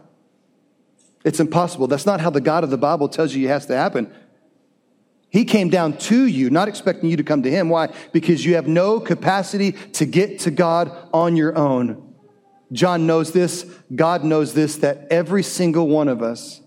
It's 1.25 1.41
impossible. 1.41 1.87
That's 1.87 2.05
not 2.05 2.21
how 2.21 2.29
the 2.29 2.39
God 2.39 2.63
of 2.63 2.69
the 2.69 2.77
Bible 2.77 3.09
tells 3.09 3.35
you 3.35 3.45
it 3.45 3.49
has 3.49 3.65
to 3.65 3.75
happen. 3.75 4.15
He 5.29 5.43
came 5.43 5.67
down 5.67 5.97
to 5.97 6.25
you, 6.25 6.49
not 6.49 6.69
expecting 6.69 7.09
you 7.09 7.17
to 7.17 7.23
come 7.23 7.43
to 7.43 7.51
Him. 7.51 7.67
Why? 7.67 7.93
Because 8.13 8.45
you 8.45 8.55
have 8.55 8.69
no 8.69 9.01
capacity 9.01 9.73
to 9.73 10.05
get 10.05 10.39
to 10.39 10.51
God 10.51 10.89
on 11.13 11.35
your 11.35 11.57
own. 11.57 12.15
John 12.71 13.05
knows 13.05 13.33
this. 13.33 13.65
God 13.93 14.23
knows 14.23 14.53
this, 14.53 14.77
that 14.77 15.07
every 15.11 15.43
single 15.43 15.89
one 15.89 16.07
of 16.07 16.21
us 16.21 16.61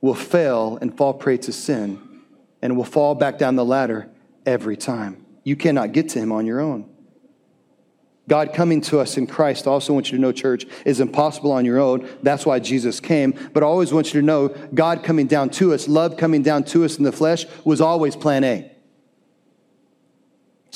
will 0.00 0.14
fail 0.14 0.78
and 0.80 0.96
fall 0.96 1.14
prey 1.14 1.36
to 1.38 1.52
sin 1.52 2.22
and 2.62 2.76
will 2.76 2.84
fall 2.84 3.14
back 3.14 3.38
down 3.38 3.56
the 3.56 3.64
ladder 3.64 4.08
every 4.44 4.76
time. 4.76 5.24
You 5.44 5.56
cannot 5.56 5.92
get 5.92 6.08
to 6.10 6.18
him 6.18 6.32
on 6.32 6.46
your 6.46 6.60
own. 6.60 6.90
God 8.28 8.52
coming 8.52 8.80
to 8.82 8.98
us 8.98 9.16
in 9.16 9.28
Christ, 9.28 9.68
I 9.68 9.70
also 9.70 9.92
want 9.92 10.10
you 10.10 10.18
to 10.18 10.22
know, 10.22 10.32
church, 10.32 10.66
is 10.84 10.98
impossible 10.98 11.52
on 11.52 11.64
your 11.64 11.78
own. 11.78 12.08
That's 12.22 12.44
why 12.44 12.58
Jesus 12.58 12.98
came. 12.98 13.38
But 13.52 13.62
I 13.62 13.66
always 13.66 13.92
want 13.92 14.12
you 14.12 14.20
to 14.20 14.26
know, 14.26 14.48
God 14.74 15.04
coming 15.04 15.28
down 15.28 15.50
to 15.50 15.72
us, 15.72 15.86
love 15.86 16.16
coming 16.16 16.42
down 16.42 16.64
to 16.64 16.84
us 16.84 16.98
in 16.98 17.04
the 17.04 17.12
flesh, 17.12 17.46
was 17.64 17.80
always 17.80 18.16
plan 18.16 18.42
A. 18.42 18.72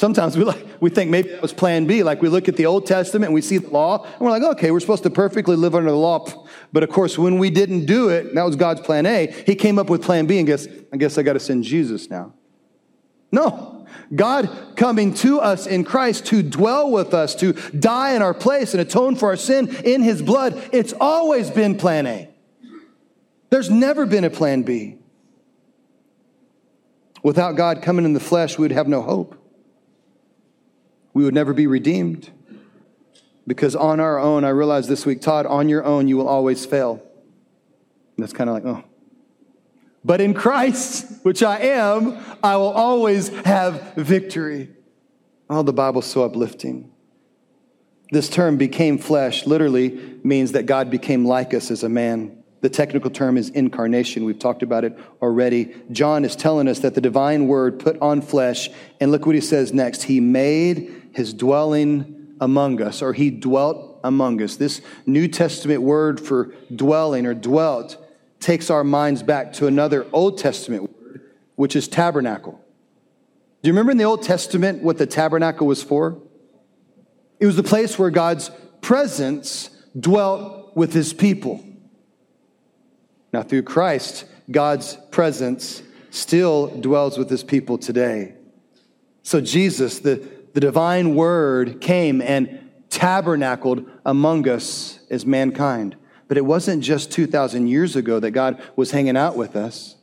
Sometimes 0.01 0.35
we, 0.35 0.45
like, 0.45 0.67
we 0.81 0.89
think 0.89 1.11
maybe 1.11 1.29
that 1.29 1.43
was 1.43 1.53
plan 1.53 1.85
B. 1.85 2.03
Like 2.03 2.23
we 2.23 2.31
look 2.31 2.49
at 2.49 2.57
the 2.57 2.65
Old 2.65 2.87
Testament 2.87 3.27
and 3.27 3.35
we 3.35 3.43
see 3.43 3.59
the 3.59 3.69
law, 3.69 4.03
and 4.03 4.19
we're 4.19 4.31
like, 4.31 4.43
okay, 4.43 4.71
we're 4.71 4.81
supposed 4.81 5.03
to 5.03 5.11
perfectly 5.11 5.57
live 5.57 5.75
under 5.75 5.91
the 5.91 5.97
law. 5.97 6.27
But 6.73 6.83
of 6.83 6.89
course, 6.89 7.19
when 7.19 7.37
we 7.37 7.51
didn't 7.51 7.85
do 7.85 8.09
it, 8.09 8.35
that 8.35 8.43
was 8.43 8.57
God's 8.57 8.81
plan 8.81 9.05
A. 9.05 9.27
He 9.27 9.55
came 9.55 9.79
up 9.79 9.91
with 9.91 10.01
plan 10.01 10.25
B 10.25 10.39
and 10.39 10.47
guess, 10.47 10.67
I 10.91 10.97
guess 10.97 11.19
I 11.19 11.23
got 11.23 11.35
to 11.35 11.39
send 11.39 11.65
Jesus 11.65 12.09
now. 12.09 12.33
No. 13.31 13.87
God 14.17 14.75
coming 14.75 15.13
to 15.17 15.39
us 15.39 15.67
in 15.67 15.85
Christ 15.85 16.25
to 16.29 16.43
dwell 16.43 16.91
with 16.91 17.13
us, 17.13 17.35
to 17.35 17.53
die 17.53 18.15
in 18.15 18.23
our 18.23 18.33
place 18.33 18.73
and 18.73 18.81
atone 18.81 19.17
for 19.17 19.29
our 19.29 19.37
sin 19.37 19.69
in 19.85 20.01
his 20.01 20.23
blood, 20.23 20.67
it's 20.73 20.95
always 20.99 21.51
been 21.51 21.77
plan 21.77 22.07
A. 22.07 22.31
There's 23.51 23.69
never 23.69 24.07
been 24.07 24.25
a 24.25 24.31
plan 24.31 24.63
B. 24.63 24.97
Without 27.23 27.53
God 27.53 27.83
coming 27.83 28.07
in 28.07 28.15
the 28.15 28.19
flesh, 28.19 28.57
we 28.57 28.63
would 28.63 28.73
have 28.73 28.89
no 28.89 29.03
hope 29.03 29.37
we 31.12 31.25
would 31.25 31.35
never 31.35 31.53
be 31.53 31.66
redeemed. 31.66 32.31
Because 33.46 33.75
on 33.75 34.01
our 34.01 34.18
own, 34.18 34.44
I 34.44 34.51
realized 34.51 34.88
this 34.88 35.05
week, 35.05 35.20
Todd, 35.20 35.46
on 35.46 35.68
your 35.68 35.85
own, 35.85 36.09
you 36.09 36.16
will 36.16 36.29
always 36.29 36.64
fail. 36.64 37.03
And 38.16 38.23
that's 38.23 38.33
kind 38.33 38.49
of 38.49 38.55
like, 38.55 38.64
oh. 38.64 38.85
But 40.05 40.20
in 40.20 40.35
Christ, 40.35 41.25
which 41.25 41.42
I 41.42 41.59
am, 41.59 42.16
I 42.42 42.57
will 42.57 42.70
always 42.70 43.29
have 43.44 43.94
victory. 43.94 44.70
Oh, 45.49 45.62
the 45.62 45.73
Bible's 45.73 46.07
so 46.07 46.23
uplifting. 46.23 46.90
This 48.12 48.29
term 48.29 48.57
became 48.57 48.99
flesh 48.99 49.46
literally 49.46 50.18
means 50.25 50.53
that 50.53 50.66
God 50.66 50.90
became 50.90 51.25
like 51.25 51.55
us 51.55 51.70
as 51.70 51.83
a 51.83 51.88
man. 51.88 52.39
The 52.61 52.68
technical 52.68 53.11
term 53.11 53.38
is 53.38 53.49
incarnation. 53.49 54.25
We've 54.25 54.38
talked 54.38 54.62
about 54.62 54.85
it 54.85 54.99
already. 55.23 55.75
John 55.92 56.25
is 56.25 56.37
telling 56.37 56.68
us 56.68 56.81
that 56.81 56.94
the 56.94 57.01
divine 57.01 57.46
word 57.46 57.79
put 57.79 57.99
on 58.01 58.20
flesh, 58.20 58.68
and 59.01 59.11
look 59.11 59.25
what 59.25 59.35
he 59.35 59.40
says 59.40 59.73
next. 59.73 60.03
He 60.03 60.20
made 60.20 61.11
his 61.14 61.33
dwelling 61.33 62.37
among 62.40 62.83
us, 62.83 63.01
or 63.03 63.12
he 63.12 63.31
dwelt 63.31 63.99
among 64.05 64.42
us. 64.42 64.57
This 64.57 64.83
New 65.07 65.27
Testament 65.29 65.83
word 65.83 66.20
for 66.20 66.55
dwelling 66.75 67.27
or 67.27 67.35
dwelt 67.35 67.96
takes 68.40 68.70
our 68.70 68.85
minds 68.85 69.23
back 69.23 69.53
to 69.55 69.66
another 69.66 70.07
Old 70.12 70.38
Testament 70.38 70.83
word, 70.83 71.23
which 71.57 71.77
is 71.77 71.88
tabernacle. 71.88 72.61
Do 73.62 73.68
you 73.68 73.73
remember 73.73 73.92
in 73.92 73.99
the 73.99 74.05
Old 74.05 74.23
Testament 74.23 74.83
what 74.83 74.96
the 74.96 75.07
tabernacle 75.07 75.66
was 75.66 75.83
for? 75.83 76.18
It 77.38 77.46
was 77.46 77.57
the 77.57 77.62
place 77.62 77.99
where 77.99 78.11
God's 78.11 78.51
presence 78.81 79.70
dwelt 79.99 80.75
with 80.77 80.92
his 80.92 81.12
people. 81.12 81.64
Now, 83.33 83.43
through 83.43 83.62
Christ, 83.62 84.25
God's 84.51 84.97
presence 85.11 85.83
still 86.11 86.69
dwells 86.69 87.16
with 87.16 87.31
his 87.31 87.45
people 87.45 87.79
today. 87.79 88.35
So, 89.23 89.40
Jesus, 89.40 90.01
the 90.01 90.27
the 90.53 90.61
divine 90.61 91.14
word 91.14 91.81
came 91.81 92.21
and 92.21 92.71
tabernacled 92.88 93.88
among 94.05 94.49
us 94.49 95.01
as 95.11 95.25
mankind. 95.25 95.97
But 96.29 96.37
it 96.37 96.45
wasn't 96.45 96.83
just 96.83 97.11
2,000 97.12 97.69
years 97.69 97.97
ago 97.97 98.21
that 98.21 98.33
God 98.33 98.61
was 98.77 98.90
hanging 98.90 99.16
out 99.16 99.37
with 99.37 99.57
us. 99.57 99.97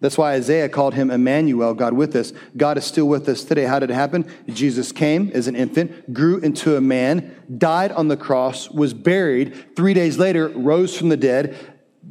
That's 0.00 0.16
why 0.16 0.34
Isaiah 0.34 0.68
called 0.68 0.94
him 0.94 1.10
Emmanuel, 1.10 1.74
God 1.74 1.92
with 1.92 2.14
us. 2.14 2.32
God 2.56 2.78
is 2.78 2.84
still 2.84 3.08
with 3.08 3.28
us 3.28 3.42
today. 3.42 3.64
How 3.64 3.78
did 3.78 3.90
it 3.90 3.94
happen? 3.94 4.30
Jesus 4.46 4.92
came 4.92 5.30
as 5.34 5.48
an 5.48 5.56
infant, 5.56 6.12
grew 6.12 6.38
into 6.38 6.76
a 6.76 6.80
man, 6.80 7.34
died 7.58 7.90
on 7.92 8.08
the 8.08 8.16
cross, 8.16 8.70
was 8.70 8.94
buried, 8.94 9.74
three 9.74 9.94
days 9.94 10.16
later, 10.16 10.48
rose 10.48 10.96
from 10.96 11.08
the 11.08 11.16
dead, 11.16 11.56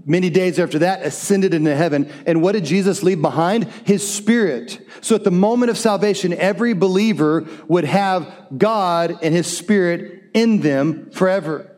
Many 0.05 0.29
days 0.29 0.59
after 0.59 0.79
that, 0.79 1.05
ascended 1.05 1.53
into 1.53 1.75
heaven. 1.75 2.11
And 2.25 2.41
what 2.41 2.53
did 2.53 2.65
Jesus 2.65 3.03
leave 3.03 3.21
behind? 3.21 3.65
His 3.83 4.07
spirit. 4.07 4.79
So 5.01 5.15
at 5.15 5.23
the 5.23 5.31
moment 5.31 5.69
of 5.69 5.77
salvation, 5.77 6.33
every 6.33 6.73
believer 6.73 7.45
would 7.67 7.83
have 7.83 8.31
God 8.57 9.17
and 9.21 9.33
his 9.33 9.47
spirit 9.47 10.29
in 10.33 10.61
them 10.61 11.09
forever. 11.11 11.77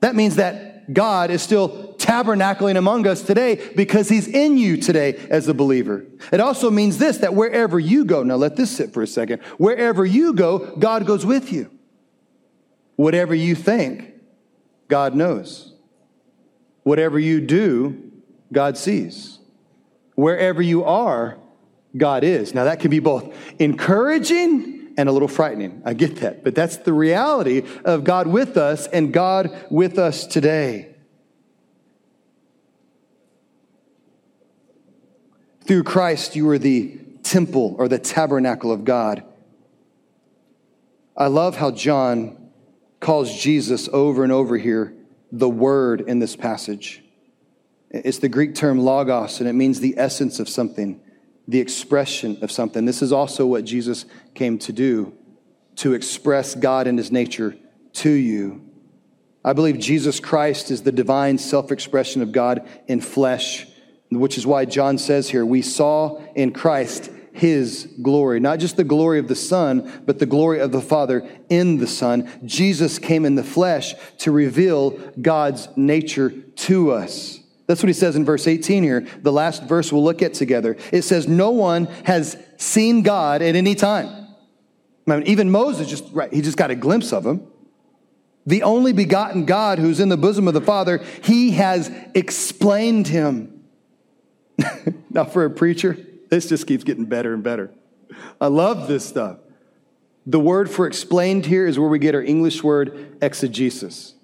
That 0.00 0.14
means 0.14 0.36
that 0.36 0.92
God 0.92 1.30
is 1.30 1.42
still 1.42 1.89
tabernacling 2.10 2.76
among 2.76 3.06
us 3.06 3.22
today 3.22 3.72
because 3.76 4.08
he's 4.08 4.26
in 4.26 4.58
you 4.58 4.76
today 4.76 5.14
as 5.30 5.46
a 5.46 5.54
believer. 5.54 6.04
It 6.32 6.40
also 6.40 6.70
means 6.70 6.98
this 6.98 7.18
that 7.18 7.34
wherever 7.34 7.78
you 7.78 8.04
go, 8.04 8.24
now 8.24 8.34
let 8.34 8.56
this 8.56 8.76
sit 8.76 8.92
for 8.92 9.02
a 9.02 9.06
second. 9.06 9.40
Wherever 9.58 10.04
you 10.04 10.32
go, 10.32 10.74
God 10.76 11.06
goes 11.06 11.24
with 11.24 11.52
you. 11.52 11.70
Whatever 12.96 13.34
you 13.34 13.54
think, 13.54 14.12
God 14.88 15.14
knows. 15.14 15.72
Whatever 16.82 17.18
you 17.18 17.40
do, 17.40 18.10
God 18.52 18.76
sees. 18.76 19.38
Wherever 20.16 20.60
you 20.60 20.84
are, 20.84 21.38
God 21.96 22.24
is. 22.24 22.54
Now, 22.54 22.64
that 22.64 22.80
can 22.80 22.90
be 22.90 22.98
both 22.98 23.32
encouraging 23.60 24.94
and 24.98 25.08
a 25.08 25.12
little 25.12 25.28
frightening. 25.28 25.82
I 25.84 25.94
get 25.94 26.16
that. 26.16 26.42
But 26.42 26.54
that's 26.54 26.78
the 26.78 26.92
reality 26.92 27.62
of 27.84 28.04
God 28.04 28.26
with 28.26 28.56
us 28.56 28.86
and 28.88 29.12
God 29.12 29.56
with 29.70 29.98
us 29.98 30.26
today. 30.26 30.89
Through 35.70 35.84
Christ, 35.84 36.34
you 36.34 36.48
are 36.48 36.58
the 36.58 36.98
temple 37.22 37.76
or 37.78 37.86
the 37.86 38.00
tabernacle 38.00 38.72
of 38.72 38.84
God. 38.84 39.22
I 41.16 41.28
love 41.28 41.56
how 41.56 41.70
John 41.70 42.50
calls 42.98 43.40
Jesus 43.40 43.88
over 43.92 44.24
and 44.24 44.32
over 44.32 44.58
here 44.58 44.92
the 45.30 45.48
Word 45.48 46.00
in 46.00 46.18
this 46.18 46.34
passage. 46.34 47.04
It's 47.88 48.18
the 48.18 48.28
Greek 48.28 48.56
term 48.56 48.80
logos, 48.80 49.38
and 49.38 49.48
it 49.48 49.52
means 49.52 49.78
the 49.78 49.94
essence 49.96 50.40
of 50.40 50.48
something, 50.48 51.00
the 51.46 51.60
expression 51.60 52.38
of 52.42 52.50
something. 52.50 52.84
This 52.84 53.00
is 53.00 53.12
also 53.12 53.46
what 53.46 53.64
Jesus 53.64 54.06
came 54.34 54.58
to 54.58 54.72
do 54.72 55.14
to 55.76 55.92
express 55.94 56.56
God 56.56 56.88
and 56.88 56.98
his 56.98 57.12
nature 57.12 57.54
to 57.92 58.10
you. 58.10 58.68
I 59.44 59.52
believe 59.52 59.78
Jesus 59.78 60.18
Christ 60.18 60.72
is 60.72 60.82
the 60.82 60.90
divine 60.90 61.38
self 61.38 61.70
expression 61.70 62.22
of 62.22 62.32
God 62.32 62.68
in 62.88 63.00
flesh, 63.00 63.68
which 64.10 64.36
is 64.36 64.46
why 64.46 64.64
John 64.64 64.98
says 64.98 65.30
here, 65.30 65.46
we 65.46 65.62
saw 65.62 66.20
in 66.34 66.52
Christ 66.52 67.10
his 67.32 67.88
glory, 68.02 68.40
not 68.40 68.58
just 68.58 68.76
the 68.76 68.84
glory 68.84 69.18
of 69.18 69.28
the 69.28 69.36
Son, 69.36 70.02
but 70.04 70.18
the 70.18 70.26
glory 70.26 70.60
of 70.60 70.72
the 70.72 70.80
Father 70.80 71.26
in 71.48 71.78
the 71.78 71.86
Son. 71.86 72.28
Jesus 72.44 72.98
came 72.98 73.24
in 73.24 73.36
the 73.36 73.44
flesh 73.44 73.94
to 74.18 74.32
reveal 74.32 74.90
God's 75.20 75.68
nature 75.76 76.30
to 76.30 76.90
us. 76.90 77.38
That's 77.66 77.82
what 77.82 77.88
he 77.88 77.92
says 77.92 78.16
in 78.16 78.24
verse 78.24 78.48
18 78.48 78.82
here, 78.82 79.06
the 79.22 79.32
last 79.32 79.62
verse 79.62 79.92
we'll 79.92 80.02
look 80.02 80.22
at 80.22 80.34
together. 80.34 80.76
It 80.92 81.02
says, 81.02 81.28
No 81.28 81.52
one 81.52 81.86
has 82.04 82.36
seen 82.56 83.02
God 83.02 83.42
at 83.42 83.54
any 83.54 83.76
time. 83.76 84.26
I 85.06 85.16
mean, 85.16 85.26
even 85.28 85.50
Moses 85.50 85.88
just, 85.88 86.04
right, 86.12 86.32
he 86.32 86.42
just 86.42 86.56
got 86.56 86.70
a 86.70 86.74
glimpse 86.74 87.12
of 87.12 87.24
him. 87.24 87.46
The 88.44 88.64
only 88.64 88.92
begotten 88.92 89.44
God 89.44 89.78
who's 89.78 90.00
in 90.00 90.08
the 90.08 90.16
bosom 90.16 90.48
of 90.48 90.54
the 90.54 90.60
Father, 90.60 90.98
he 91.22 91.52
has 91.52 91.92
explained 92.14 93.06
him. 93.06 93.59
now, 95.10 95.24
for 95.24 95.44
a 95.44 95.50
preacher, 95.50 95.96
this 96.28 96.48
just 96.48 96.66
keeps 96.66 96.84
getting 96.84 97.04
better 97.04 97.34
and 97.34 97.42
better. 97.42 97.72
I 98.40 98.48
love 98.48 98.88
this 98.88 99.06
stuff. 99.06 99.38
The 100.26 100.40
word 100.40 100.70
for 100.70 100.86
explained 100.86 101.46
here 101.46 101.66
is 101.66 101.78
where 101.78 101.88
we 101.88 101.98
get 101.98 102.14
our 102.14 102.22
English 102.22 102.62
word 102.62 103.16
exegesis. 103.22 104.14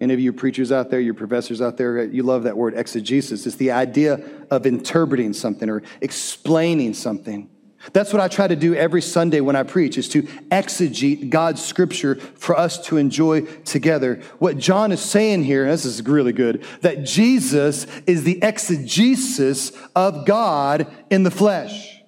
Any 0.00 0.12
of 0.14 0.20
you 0.20 0.32
preachers 0.32 0.72
out 0.72 0.90
there, 0.90 1.00
your 1.00 1.14
professors 1.14 1.62
out 1.62 1.76
there, 1.76 2.04
you 2.04 2.22
love 2.22 2.42
that 2.44 2.56
word 2.56 2.74
exegesis. 2.74 3.46
It's 3.46 3.56
the 3.56 3.70
idea 3.70 4.20
of 4.50 4.66
interpreting 4.66 5.32
something 5.32 5.68
or 5.68 5.82
explaining 6.00 6.94
something. 6.94 7.48
That's 7.92 8.12
what 8.12 8.20
I 8.20 8.28
try 8.28 8.48
to 8.48 8.56
do 8.56 8.74
every 8.74 9.02
Sunday 9.02 9.40
when 9.40 9.56
I 9.56 9.62
preach 9.62 9.98
is 9.98 10.08
to 10.10 10.22
exegete 10.50 11.30
God's 11.30 11.64
scripture 11.64 12.16
for 12.16 12.58
us 12.58 12.78
to 12.86 12.96
enjoy 12.96 13.42
together. 13.64 14.20
What 14.38 14.58
John 14.58 14.90
is 14.92 15.00
saying 15.00 15.44
here, 15.44 15.66
this 15.66 15.84
is 15.84 16.02
really 16.02 16.32
good, 16.32 16.64
that 16.80 17.04
Jesus 17.04 17.86
is 18.06 18.24
the 18.24 18.42
exegesis 18.42 19.72
of 19.94 20.26
God 20.26 20.86
in 21.10 21.22
the 21.22 21.30
flesh. 21.30 22.00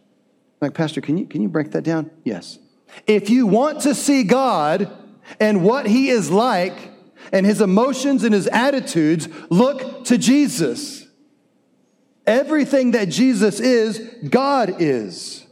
Like, 0.61 0.75
Pastor, 0.75 1.01
can 1.01 1.19
you, 1.19 1.27
can 1.27 1.43
you 1.43 1.49
break 1.49 1.73
that 1.73 1.85
down? 1.85 2.11
Yes. 2.25 2.59
If 3.07 3.29
you 3.29 3.47
want 3.47 3.83
to 3.83 3.95
see 3.95 4.25
God 4.25 4.91
and 5.39 5.63
what 5.63 5.87
he 5.87 6.09
is 6.09 6.31
like, 6.31 6.93
and 7.33 7.47
his 7.47 7.61
emotions 7.61 8.25
and 8.25 8.35
his 8.35 8.47
attitudes 8.49 9.29
look 9.51 10.05
to 10.05 10.19
Jesus. 10.19 11.07
Everything 12.27 12.93
that 12.93 13.09
Jesus 13.09 13.61
is, 13.61 13.99
God 14.29 14.81
is. 14.81 15.46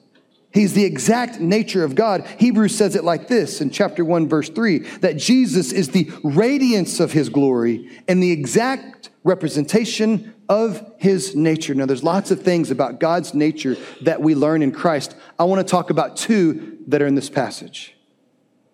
He's 0.54 0.72
the 0.72 0.84
exact 0.84 1.40
nature 1.40 1.82
of 1.82 1.96
God. 1.96 2.24
Hebrews 2.38 2.76
says 2.76 2.94
it 2.94 3.02
like 3.02 3.26
this 3.26 3.60
in 3.60 3.70
chapter 3.70 4.04
1, 4.04 4.28
verse 4.28 4.48
3 4.48 4.78
that 5.00 5.16
Jesus 5.16 5.72
is 5.72 5.88
the 5.88 6.10
radiance 6.22 7.00
of 7.00 7.10
his 7.10 7.28
glory 7.28 7.90
and 8.06 8.22
the 8.22 8.30
exact 8.30 9.10
representation 9.24 10.32
of 10.48 10.94
his 10.98 11.34
nature. 11.34 11.74
Now, 11.74 11.86
there's 11.86 12.04
lots 12.04 12.30
of 12.30 12.42
things 12.42 12.70
about 12.70 13.00
God's 13.00 13.34
nature 13.34 13.76
that 14.02 14.20
we 14.20 14.36
learn 14.36 14.62
in 14.62 14.70
Christ. 14.70 15.16
I 15.40 15.44
want 15.44 15.66
to 15.66 15.68
talk 15.68 15.90
about 15.90 16.16
two 16.16 16.78
that 16.86 17.02
are 17.02 17.06
in 17.06 17.16
this 17.16 17.28
passage 17.28 17.96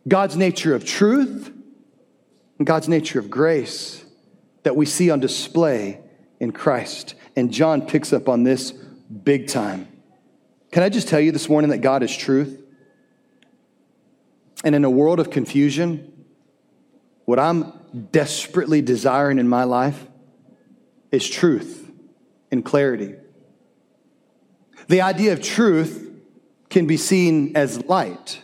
God's 0.06 0.36
nature 0.36 0.74
of 0.74 0.84
truth 0.84 1.50
and 2.58 2.66
God's 2.66 2.88
nature 2.88 3.18
of 3.18 3.30
grace 3.30 4.04
that 4.64 4.76
we 4.76 4.84
see 4.84 5.10
on 5.10 5.20
display 5.20 5.98
in 6.40 6.52
Christ. 6.52 7.14
And 7.36 7.50
John 7.50 7.86
picks 7.86 8.12
up 8.12 8.28
on 8.28 8.42
this 8.42 8.72
big 8.72 9.48
time. 9.48 9.88
Can 10.70 10.82
I 10.82 10.88
just 10.88 11.08
tell 11.08 11.20
you 11.20 11.32
this 11.32 11.48
morning 11.48 11.70
that 11.70 11.78
God 11.78 12.02
is 12.02 12.16
truth? 12.16 12.62
And 14.62 14.74
in 14.74 14.84
a 14.84 14.90
world 14.90 15.18
of 15.18 15.30
confusion, 15.30 16.26
what 17.24 17.38
I'm 17.38 17.72
desperately 18.12 18.82
desiring 18.82 19.38
in 19.38 19.48
my 19.48 19.64
life 19.64 20.06
is 21.10 21.28
truth 21.28 21.90
and 22.50 22.64
clarity. 22.64 23.14
The 24.88 25.00
idea 25.00 25.32
of 25.32 25.42
truth 25.42 26.08
can 26.68 26.86
be 26.86 26.96
seen 26.96 27.56
as 27.56 27.84
light. 27.86 28.42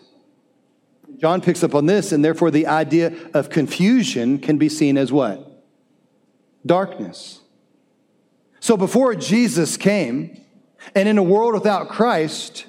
John 1.19 1.41
picks 1.41 1.62
up 1.62 1.75
on 1.75 1.87
this, 1.87 2.12
and 2.12 2.25
therefore 2.25 2.51
the 2.51 2.67
idea 2.67 3.15
of 3.35 3.51
confusion 3.51 4.39
can 4.39 4.59
be 4.59 4.69
seen 4.69 4.99
as 4.99 5.12
what? 5.12 5.65
Darkness. 6.65 7.41
So 8.61 8.77
before 8.77 9.15
Jesus 9.15 9.77
came, 9.77 10.41
and 10.94 11.09
in 11.09 11.18
a 11.18 11.22
world 11.22 11.55
without 11.55 11.88
Christ, 11.88 12.66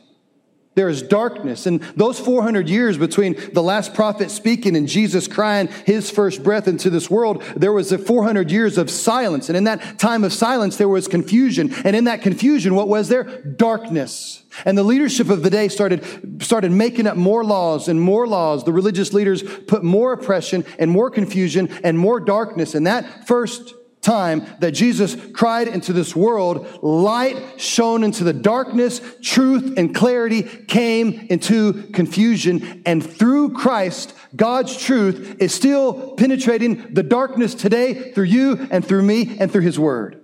there 0.78 0.90
is 0.90 1.02
darkness. 1.02 1.66
And 1.66 1.82
those 1.96 2.20
400 2.20 2.70
years 2.70 3.00
between 3.00 3.36
the 3.52 3.64
last 3.64 3.96
prophet 3.96 4.30
speaking 4.30 4.78
and 4.78 4.88
Jesus 4.88 5.28
crying 5.28 5.70
his 5.88 6.12
first 6.12 6.44
breath 6.44 6.68
into 6.68 6.92
this 6.92 7.10
world, 7.10 7.42
there 7.56 7.74
was 7.74 7.92
a 7.92 7.98
400 7.98 8.52
years 8.52 8.78
of 8.78 8.92
silence. 8.92 9.50
And 9.50 9.58
in 9.58 9.64
that 9.64 9.98
time 9.98 10.24
of 10.24 10.32
silence, 10.32 10.78
there 10.78 10.88
was 10.88 11.08
confusion. 11.08 11.74
And 11.84 11.96
in 11.96 12.04
that 12.04 12.22
confusion, 12.22 12.76
what 12.76 12.88
was 12.88 13.10
there? 13.10 13.24
Darkness. 13.24 14.44
And 14.66 14.78
the 14.78 14.84
leadership 14.84 15.30
of 15.30 15.42
the 15.42 15.50
day 15.50 15.68
started, 15.68 16.44
started 16.44 16.72
making 16.72 17.08
up 17.08 17.18
more 17.18 17.44
laws 17.44 17.88
and 17.88 18.00
more 18.00 18.28
laws. 18.28 18.64
The 18.64 18.72
religious 18.72 19.14
leaders 19.14 19.42
put 19.42 19.84
more 19.84 20.14
oppression 20.14 20.64
and 20.78 20.92
more 20.92 21.10
confusion 21.10 21.70
and 21.84 21.98
more 21.98 22.20
darkness. 22.20 22.76
And 22.76 22.86
that 22.86 23.28
first 23.28 23.74
time 24.08 24.46
that 24.60 24.72
Jesus 24.72 25.18
cried 25.34 25.68
into 25.68 25.92
this 25.92 26.16
world, 26.16 26.80
light 26.82 27.60
shone 27.60 28.06
into 28.06 28.24
the 28.24 28.32
darkness, 28.32 29.02
truth 29.22 29.74
and 29.78 29.94
clarity 29.94 30.44
came 30.44 31.28
into 31.30 31.84
confusion. 31.92 32.82
And 32.86 33.06
through 33.06 33.50
Christ, 33.50 34.14
God's 34.34 34.78
truth 34.78 35.36
is 35.40 35.54
still 35.54 36.14
penetrating 36.16 36.94
the 36.94 37.04
darkness 37.04 37.54
today 37.54 38.14
through 38.14 38.26
you 38.26 38.68
and 38.72 38.86
through 38.86 39.04
me 39.04 39.38
and 39.40 39.52
through 39.52 39.64
His 39.64 39.78
Word. 39.78 40.24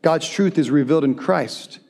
God's 0.00 0.28
truth 0.28 0.58
is 0.58 0.70
revealed 0.70 1.04
in 1.04 1.14
Christ. 1.14 1.80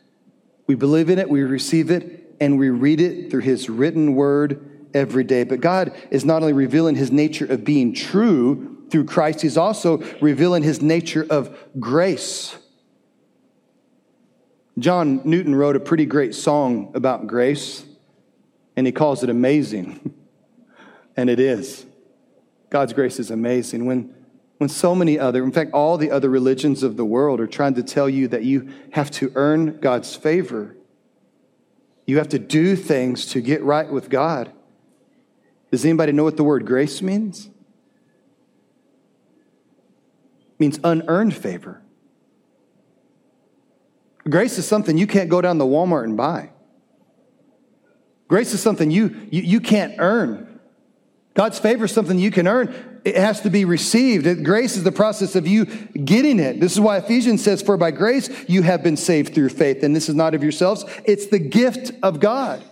We 0.66 0.74
believe 0.74 1.08
in 1.08 1.20
it, 1.20 1.30
we 1.30 1.42
receive 1.42 1.88
it, 1.92 2.34
and 2.40 2.58
we 2.58 2.70
read 2.70 3.00
it 3.00 3.30
through 3.30 3.42
His 3.42 3.70
written 3.70 4.16
Word 4.16 4.88
every 4.92 5.22
day. 5.22 5.44
But 5.44 5.60
God 5.60 5.92
is 6.10 6.24
not 6.24 6.42
only 6.42 6.52
revealing 6.52 6.96
His 6.96 7.12
nature 7.12 7.46
of 7.46 7.64
being 7.64 7.94
true, 7.94 8.79
through 8.90 9.04
Christ, 9.04 9.42
he's 9.42 9.56
also 9.56 9.98
revealing 10.20 10.62
his 10.62 10.82
nature 10.82 11.26
of 11.28 11.56
grace. 11.78 12.56
John 14.78 15.20
Newton 15.24 15.54
wrote 15.54 15.76
a 15.76 15.80
pretty 15.80 16.06
great 16.06 16.34
song 16.34 16.92
about 16.94 17.26
grace, 17.26 17.84
and 18.76 18.86
he 18.86 18.92
calls 18.92 19.22
it 19.22 19.30
amazing. 19.30 20.14
and 21.16 21.28
it 21.28 21.38
is. 21.38 21.84
God's 22.70 22.92
grace 22.92 23.18
is 23.18 23.30
amazing. 23.30 23.84
When, 23.84 24.14
when 24.58 24.68
so 24.68 24.94
many 24.94 25.18
other, 25.18 25.44
in 25.44 25.52
fact, 25.52 25.72
all 25.72 25.98
the 25.98 26.10
other 26.10 26.30
religions 26.30 26.82
of 26.82 26.96
the 26.96 27.04
world 27.04 27.40
are 27.40 27.46
trying 27.46 27.74
to 27.74 27.82
tell 27.82 28.08
you 28.08 28.28
that 28.28 28.44
you 28.44 28.72
have 28.92 29.10
to 29.12 29.32
earn 29.34 29.80
God's 29.80 30.14
favor, 30.14 30.76
you 32.06 32.18
have 32.18 32.28
to 32.30 32.38
do 32.38 32.74
things 32.74 33.26
to 33.26 33.40
get 33.40 33.62
right 33.62 33.90
with 33.90 34.08
God. 34.08 34.50
Does 35.70 35.84
anybody 35.84 36.12
know 36.12 36.24
what 36.24 36.36
the 36.36 36.44
word 36.44 36.66
grace 36.66 37.02
means? 37.02 37.50
Means 40.60 40.78
unearned 40.84 41.34
favor. 41.34 41.82
Grace 44.28 44.58
is 44.58 44.68
something 44.68 44.98
you 44.98 45.06
can't 45.06 45.30
go 45.30 45.40
down 45.40 45.58
to 45.58 45.64
Walmart 45.64 46.04
and 46.04 46.16
buy. 46.16 46.50
Grace 48.28 48.54
is 48.54 48.62
something 48.62 48.90
you, 48.90 49.16
you, 49.30 49.42
you 49.42 49.60
can't 49.60 49.94
earn. 49.98 50.60
God's 51.34 51.58
favor 51.58 51.86
is 51.86 51.92
something 51.92 52.18
you 52.18 52.30
can 52.30 52.46
earn. 52.46 53.00
it 53.04 53.16
has 53.16 53.40
to 53.40 53.50
be 53.50 53.64
received. 53.64 54.44
Grace 54.44 54.76
is 54.76 54.84
the 54.84 54.92
process 54.92 55.34
of 55.34 55.46
you 55.46 55.64
getting 55.64 56.38
it. 56.38 56.60
This 56.60 56.72
is 56.72 56.80
why 56.80 56.98
Ephesians 56.98 57.42
says, 57.42 57.62
For 57.62 57.76
by 57.76 57.90
grace 57.90 58.28
you 58.48 58.62
have 58.62 58.82
been 58.82 58.96
saved 58.96 59.34
through 59.34 59.48
faith. 59.48 59.82
And 59.82 59.96
this 59.96 60.08
is 60.08 60.14
not 60.14 60.34
of 60.34 60.42
yourselves, 60.42 60.84
it's 61.04 61.26
the 61.26 61.38
gift 61.38 61.92
of 62.02 62.20
God. 62.20 62.62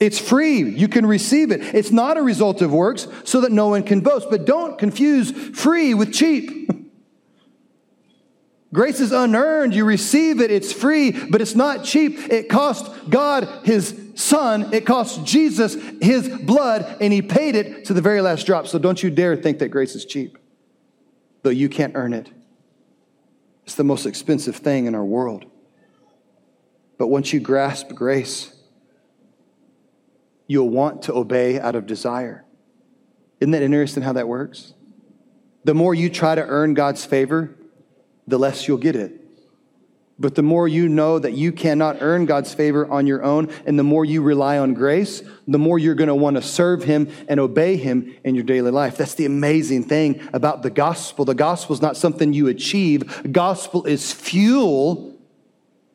It's 0.00 0.18
free. 0.18 0.58
You 0.58 0.88
can 0.88 1.06
receive 1.06 1.50
it. 1.52 1.62
It's 1.74 1.92
not 1.92 2.16
a 2.16 2.22
result 2.22 2.60
of 2.62 2.72
works 2.72 3.06
so 3.22 3.40
that 3.42 3.52
no 3.52 3.68
one 3.68 3.84
can 3.84 4.00
boast. 4.00 4.28
But 4.28 4.44
don't 4.44 4.76
confuse 4.76 5.30
free 5.30 5.94
with 5.94 6.12
cheap. 6.12 6.70
Grace 8.74 8.98
is 8.98 9.12
unearned. 9.12 9.72
You 9.72 9.84
receive 9.84 10.40
it. 10.40 10.50
It's 10.50 10.72
free, 10.72 11.12
but 11.12 11.40
it's 11.40 11.54
not 11.54 11.84
cheap. 11.84 12.18
It 12.30 12.48
cost 12.48 12.90
God 13.08 13.48
his 13.64 13.96
son. 14.16 14.74
It 14.74 14.84
cost 14.84 15.24
Jesus 15.24 15.76
his 16.02 16.28
blood, 16.28 16.96
and 17.00 17.12
he 17.12 17.22
paid 17.22 17.54
it 17.54 17.84
to 17.84 17.94
the 17.94 18.02
very 18.02 18.20
last 18.20 18.46
drop. 18.46 18.66
So 18.66 18.80
don't 18.80 19.00
you 19.00 19.10
dare 19.10 19.36
think 19.36 19.60
that 19.60 19.68
grace 19.68 19.94
is 19.94 20.04
cheap, 20.04 20.38
though 21.44 21.50
you 21.50 21.68
can't 21.68 21.92
earn 21.94 22.12
it. 22.12 22.28
It's 23.62 23.76
the 23.76 23.84
most 23.84 24.06
expensive 24.06 24.56
thing 24.56 24.86
in 24.86 24.96
our 24.96 25.04
world. 25.04 25.44
But 26.98 27.06
once 27.06 27.32
you 27.32 27.38
grasp 27.38 27.90
grace, 27.90 28.52
you'll 30.48 30.70
want 30.70 31.02
to 31.02 31.14
obey 31.14 31.60
out 31.60 31.76
of 31.76 31.86
desire. 31.86 32.44
Isn't 33.38 33.52
that 33.52 33.62
interesting 33.62 34.02
how 34.02 34.14
that 34.14 34.26
works? 34.26 34.74
The 35.62 35.74
more 35.74 35.94
you 35.94 36.10
try 36.10 36.34
to 36.34 36.44
earn 36.44 36.74
God's 36.74 37.04
favor, 37.04 37.54
the 38.26 38.38
less 38.38 38.66
you'll 38.66 38.78
get 38.78 38.96
it. 38.96 39.20
But 40.16 40.36
the 40.36 40.42
more 40.42 40.68
you 40.68 40.88
know 40.88 41.18
that 41.18 41.32
you 41.32 41.50
cannot 41.50 41.96
earn 42.00 42.24
God's 42.26 42.54
favor 42.54 42.88
on 42.88 43.06
your 43.06 43.24
own, 43.24 43.50
and 43.66 43.76
the 43.76 43.82
more 43.82 44.04
you 44.04 44.22
rely 44.22 44.58
on 44.58 44.72
grace, 44.72 45.22
the 45.48 45.58
more 45.58 45.76
you're 45.76 45.96
going 45.96 46.08
to 46.08 46.14
want 46.14 46.36
to 46.36 46.42
serve 46.42 46.84
Him 46.84 47.10
and 47.28 47.40
obey 47.40 47.76
Him 47.76 48.14
in 48.22 48.36
your 48.36 48.44
daily 48.44 48.70
life. 48.70 48.96
That's 48.96 49.14
the 49.14 49.26
amazing 49.26 49.84
thing 49.84 50.26
about 50.32 50.62
the 50.62 50.70
gospel. 50.70 51.24
The 51.24 51.34
gospel 51.34 51.74
is 51.74 51.82
not 51.82 51.96
something 51.96 52.32
you 52.32 52.46
achieve, 52.46 53.32
gospel 53.32 53.86
is 53.86 54.12
fuel 54.12 55.18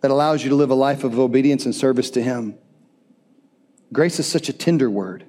that 0.01 0.11
allows 0.11 0.43
you 0.43 0.49
to 0.49 0.55
live 0.55 0.69
a 0.69 0.75
life 0.75 1.03
of 1.03 1.17
obedience 1.17 1.63
and 1.65 1.73
service 1.73 2.09
to 2.11 2.21
Him. 2.21 2.57
Grace 3.93 4.19
is 4.19 4.27
such 4.27 4.49
a 4.49 4.53
tender 4.53 4.89
word. 4.89 5.25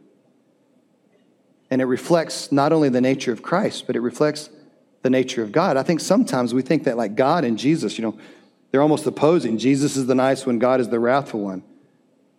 And 1.71 1.81
it 1.81 1.85
reflects 1.85 2.51
not 2.51 2.73
only 2.73 2.89
the 2.89 3.01
nature 3.01 3.33
of 3.33 3.43
Christ, 3.43 3.87
but 3.87 3.95
it 3.95 4.01
reflects 4.01 4.51
the 5.03 5.11
nature 5.11 5.43
of 5.43 5.53
God. 5.53 5.77
I 5.77 5.83
think 5.83 6.01
sometimes 6.01 6.53
we 6.53 6.63
think 6.63 6.85
that, 6.85 6.97
like 6.97 7.15
God 7.15 7.45
and 7.45 7.59
Jesus, 7.59 7.99
you 7.99 8.03
know, 8.03 8.19
they're 8.71 8.83
almost 8.83 9.07
opposing. 9.07 9.59
Jesus 9.59 9.97
is 9.97 10.07
the 10.07 10.15
nice 10.15 10.47
one, 10.47 10.59
God 10.59 10.81
is 10.81 10.89
the 10.89 11.01
wrathful 11.01 11.41
one. 11.41 11.63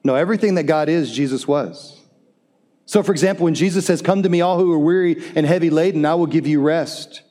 No, 0.03 0.15
everything 0.15 0.55
that 0.55 0.63
God 0.63 0.89
is, 0.89 1.11
Jesus 1.11 1.47
was. 1.47 1.99
So, 2.85 3.03
for 3.03 3.11
example, 3.11 3.45
when 3.45 3.53
Jesus 3.53 3.85
says, 3.85 4.01
Come 4.01 4.23
to 4.23 4.29
me, 4.29 4.41
all 4.41 4.57
who 4.57 4.71
are 4.71 4.79
weary 4.79 5.23
and 5.35 5.45
heavy 5.45 5.69
laden, 5.69 6.05
I 6.05 6.15
will 6.15 6.25
give 6.27 6.47
you 6.47 6.61
rest. 6.61 7.21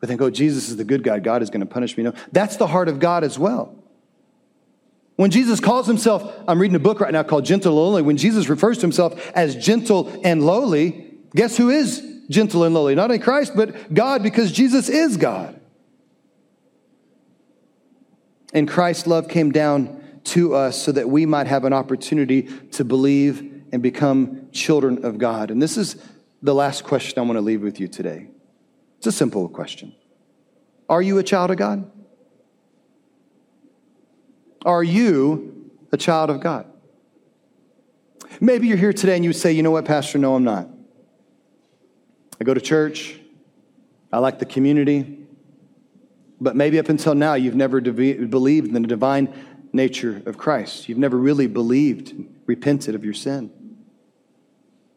We 0.00 0.08
think, 0.08 0.20
Oh, 0.20 0.30
Jesus 0.30 0.68
is 0.68 0.76
the 0.76 0.84
good 0.84 1.02
God. 1.02 1.22
God 1.22 1.42
is 1.42 1.50
going 1.50 1.60
to 1.60 1.66
punish 1.66 1.96
me. 1.96 2.02
No, 2.02 2.12
that's 2.32 2.56
the 2.56 2.66
heart 2.66 2.88
of 2.88 2.98
God 2.98 3.24
as 3.24 3.38
well. 3.38 3.76
When 5.16 5.30
Jesus 5.30 5.60
calls 5.60 5.86
himself, 5.86 6.34
I'm 6.48 6.58
reading 6.58 6.76
a 6.76 6.80
book 6.80 6.98
right 7.00 7.12
now 7.12 7.22
called 7.22 7.44
Gentle 7.44 7.72
and 7.72 7.76
Lowly. 7.76 8.02
When 8.02 8.16
Jesus 8.16 8.48
refers 8.48 8.78
to 8.78 8.82
himself 8.82 9.30
as 9.34 9.54
gentle 9.54 10.10
and 10.24 10.44
lowly, 10.44 11.14
guess 11.34 11.58
who 11.58 11.68
is 11.68 12.09
gentle 12.30 12.64
and 12.64 12.74
lowly. 12.74 12.94
Not 12.94 13.10
in 13.10 13.20
Christ, 13.20 13.52
but 13.54 13.92
God, 13.92 14.22
because 14.22 14.50
Jesus 14.52 14.88
is 14.88 15.16
God. 15.16 15.60
And 18.54 18.66
Christ's 18.66 19.06
love 19.06 19.28
came 19.28 19.52
down 19.52 20.00
to 20.24 20.54
us 20.54 20.80
so 20.80 20.92
that 20.92 21.08
we 21.08 21.26
might 21.26 21.46
have 21.46 21.64
an 21.64 21.72
opportunity 21.72 22.42
to 22.72 22.84
believe 22.84 23.64
and 23.72 23.82
become 23.82 24.48
children 24.52 25.04
of 25.04 25.18
God. 25.18 25.50
And 25.50 25.60
this 25.60 25.76
is 25.76 26.02
the 26.42 26.54
last 26.54 26.84
question 26.84 27.18
I 27.18 27.22
want 27.22 27.36
to 27.36 27.42
leave 27.42 27.62
with 27.62 27.78
you 27.78 27.88
today. 27.88 28.28
It's 28.98 29.06
a 29.06 29.12
simple 29.12 29.48
question 29.48 29.94
Are 30.88 31.02
you 31.02 31.18
a 31.18 31.22
child 31.22 31.50
of 31.50 31.56
God? 31.56 31.90
Are 34.64 34.84
you 34.84 35.70
a 35.92 35.96
child 35.96 36.30
of 36.30 36.40
God? 36.40 36.66
Maybe 38.40 38.68
you're 38.68 38.76
here 38.76 38.92
today 38.92 39.16
and 39.16 39.24
you 39.24 39.32
say, 39.32 39.52
you 39.52 39.62
know 39.62 39.70
what, 39.70 39.84
Pastor? 39.84 40.18
No, 40.18 40.34
I'm 40.34 40.44
not. 40.44 40.68
I 42.40 42.44
go 42.44 42.54
to 42.54 42.60
church. 42.60 43.20
I 44.12 44.18
like 44.18 44.38
the 44.38 44.46
community. 44.46 45.18
But 46.40 46.56
maybe 46.56 46.78
up 46.78 46.88
until 46.88 47.14
now, 47.14 47.34
you've 47.34 47.54
never 47.54 47.80
believed 47.80 48.66
in 48.68 48.72
the 48.72 48.80
divine 48.80 49.32
nature 49.72 50.22
of 50.24 50.38
Christ. 50.38 50.88
You've 50.88 50.98
never 50.98 51.16
really 51.16 51.46
believed, 51.46 52.14
repented 52.46 52.94
of 52.94 53.04
your 53.04 53.14
sin. 53.14 53.52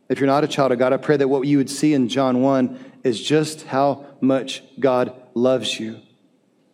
If 0.09 0.19
you're 0.19 0.27
not 0.27 0.43
a 0.43 0.47
child 0.47 0.71
of 0.71 0.79
God, 0.79 0.93
I 0.93 0.97
pray 0.97 1.17
that 1.17 1.27
what 1.27 1.45
you 1.45 1.57
would 1.57 1.69
see 1.69 1.93
in 1.93 2.07
John 2.07 2.41
1 2.41 2.93
is 3.03 3.21
just 3.21 3.63
how 3.63 4.05
much 4.21 4.63
God 4.79 5.13
loves 5.33 5.79
you, 5.79 5.99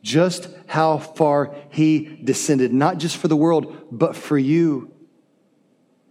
just 0.04 0.50
how 0.68 0.98
far 0.98 1.56
He 1.70 2.20
descended, 2.24 2.72
not 2.74 3.00
just 3.00 3.18
for 3.18 3.28
the 3.28 3.36
world, 3.36 3.88
but 3.92 4.16
for 4.16 4.38
you. 4.38 4.92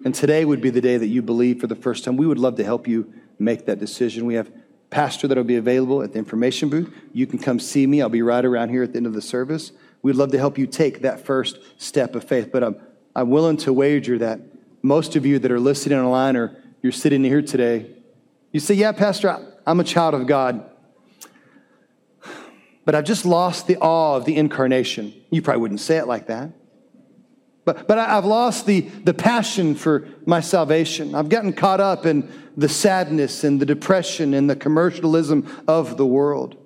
And 0.05 0.14
today 0.14 0.44
would 0.44 0.61
be 0.61 0.71
the 0.71 0.81
day 0.81 0.97
that 0.97 1.07
you 1.07 1.23
believe 1.23 1.61
for 1.61 1.66
the 1.66 1.77
first 1.77 2.05
time. 2.05 2.16
We 2.16 2.27
would 2.27 2.38
love 2.38 2.57
to 2.57 2.64
help 2.64 2.88
you 2.88 3.12
make 3.38 3.66
that 3.66 3.79
decision. 3.79 4.27
We 4.27 4.35
have 4.35 4.51
pastor 4.90 5.29
that'll 5.29 5.44
be 5.44 5.57
available 5.57 6.03
at 6.03 6.12
the 6.12 6.18
information 6.18 6.68
booth. 6.68 6.92
You 7.12 7.27
can 7.27 7.38
come 7.38 7.61
see 7.61 7.87
me. 7.87 8.01
I'll 8.01 8.09
be 8.09 8.22
right 8.22 8.44
around 8.44 8.70
here 8.70 8.83
at 8.83 8.92
the 8.92 8.98
end 8.98 9.07
of 9.07 9.12
the 9.12 9.22
service. 9.22 9.72
We'd 10.03 10.16
love 10.16 10.31
to 10.33 10.38
help 10.38 10.59
you 10.59 10.66
take 10.66 11.03
that 11.03 11.24
first 11.24 11.59
step 11.77 12.14
of 12.14 12.24
faith. 12.24 12.51
But 12.53 12.64
I'm, 12.64 12.77
I'm 13.14 13.31
willing 13.31 13.57
to 13.59 13.72
wager 13.72 14.18
that 14.18 14.40
most 14.83 15.16
of 15.16 15.27
you 15.27 15.38
that 15.40 15.51
are 15.51 15.61
listening 15.61 15.98
online 15.98 16.37
or 16.37 16.57
you're 16.83 16.92
sitting 16.92 17.24
here 17.24 17.42
today, 17.42 17.90
you 18.53 18.61
say, 18.61 18.74
Yeah, 18.74 18.92
Pastor, 18.92 19.55
I'm 19.66 19.81
a 19.81 19.85
child 19.85 20.14
of 20.14 20.27
God. 20.27 20.70
But 22.85 22.94
I've 22.94 23.05
just 23.05 23.27
lost 23.27 23.66
the 23.66 23.77
awe 23.77 24.16
of 24.16 24.24
the 24.24 24.37
incarnation. 24.37 25.12
You 25.31 25.42
probably 25.42 25.61
wouldn't 25.61 25.81
say 25.81 25.98
it 25.98 26.07
like 26.07 26.29
that. 26.29 26.53
But, 27.68 27.87
but 27.87 27.98
I've 27.98 28.24
lost 28.24 28.64
the, 28.64 28.81
the 28.81 29.12
passion 29.12 29.74
for 29.74 30.09
my 30.24 30.40
salvation. 30.40 31.14
I've 31.14 31.28
gotten 31.28 31.52
caught 31.52 31.81
up 31.81 32.07
in 32.07 32.26
the 32.57 32.66
sadness 32.66 33.44
and 33.44 33.61
the 33.61 33.66
depression 33.66 34.33
and 34.33 34.48
the 34.48 34.57
commercialism 34.57 35.46
of 35.68 35.98
the 35.98 36.07
world. 36.07 36.57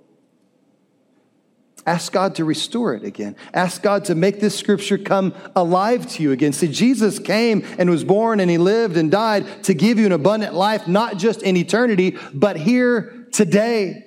Ask 1.84 2.12
God 2.12 2.36
to 2.36 2.44
restore 2.44 2.94
it 2.94 3.02
again. 3.02 3.34
Ask 3.52 3.82
God 3.82 4.04
to 4.04 4.14
make 4.14 4.38
this 4.38 4.56
scripture 4.56 4.96
come 4.96 5.34
alive 5.56 6.06
to 6.10 6.22
you 6.22 6.30
again. 6.30 6.52
See, 6.52 6.68
Jesus 6.68 7.18
came 7.18 7.66
and 7.78 7.90
was 7.90 8.04
born 8.04 8.38
and 8.38 8.48
he 8.48 8.58
lived 8.58 8.96
and 8.96 9.10
died 9.10 9.64
to 9.64 9.74
give 9.74 9.98
you 9.98 10.06
an 10.06 10.12
abundant 10.12 10.54
life, 10.54 10.86
not 10.86 11.16
just 11.16 11.42
in 11.42 11.56
eternity, 11.56 12.16
but 12.32 12.56
here 12.56 13.26
today. 13.32 14.06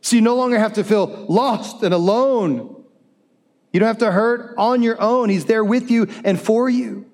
So 0.00 0.16
you 0.16 0.22
no 0.22 0.34
longer 0.34 0.58
have 0.58 0.72
to 0.72 0.82
feel 0.82 1.06
lost 1.28 1.84
and 1.84 1.94
alone 1.94 2.71
you 3.72 3.80
don't 3.80 3.86
have 3.86 3.98
to 3.98 4.12
hurt 4.12 4.54
on 4.58 4.82
your 4.82 5.00
own. 5.00 5.28
He's 5.28 5.46
there 5.46 5.64
with 5.64 5.90
you 5.90 6.08
and 6.24 6.40
for 6.40 6.68
you. 6.68 7.06